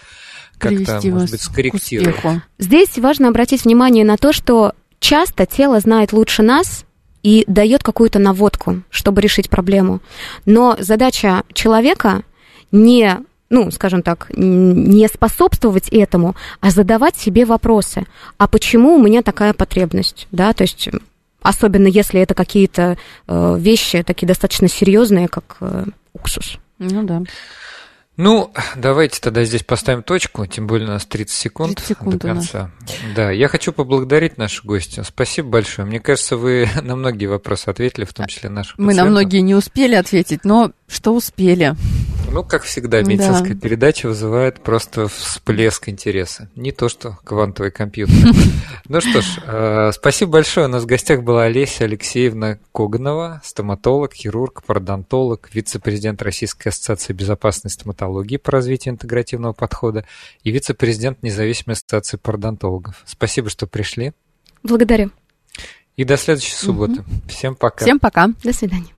[0.59, 2.41] как-то, может быть, скорректировать.
[2.59, 6.86] Здесь важно обратить внимание на то, что часто тело знает лучше нас,
[7.27, 9.99] и дает какую-то наводку, чтобы решить проблему.
[10.45, 12.23] Но задача человека
[12.71, 13.19] не
[13.49, 18.05] ну, скажем так, не способствовать этому, а задавать себе вопросы.
[18.39, 20.27] А почему у меня такая потребность?
[20.33, 20.89] Да, то есть
[21.43, 22.97] особенно если это какие-то
[23.29, 26.59] э, вещи такие достаточно серьезные, как э, уксус.
[26.81, 27.23] Ну да.
[28.17, 32.29] Ну, давайте тогда здесь поставим точку, тем более у нас 30 секунд, 30 секунд до
[32.29, 32.71] конца.
[33.15, 35.05] Да, я хочу поблагодарить нашу гостью.
[35.05, 35.87] Спасибо большое.
[35.87, 39.05] Мне кажется, вы на многие вопросы ответили, в том числе наших Мы пациентов.
[39.05, 41.75] на многие не успели ответить, но что успели.
[42.37, 43.61] Ну, как всегда, медицинская да.
[43.61, 46.51] передача вызывает просто всплеск интереса.
[46.55, 48.15] Не то, что квантовый компьютер.
[48.89, 50.67] Ну что ж, э, спасибо большое.
[50.67, 57.71] У нас в гостях была Олеся Алексеевна Коганова, стоматолог, хирург, пародонтолог, вице-президент Российской ассоциации безопасной
[57.71, 60.05] стоматологии по развитию интегративного подхода
[60.45, 63.03] и вице-президент независимой ассоциации пародонтологов.
[63.07, 64.13] Спасибо, что пришли.
[64.63, 65.11] Благодарю.
[65.97, 67.03] И до следующей субботы.
[67.29, 67.85] Всем пока.
[67.85, 68.29] Всем пока.
[68.45, 68.93] До свидания.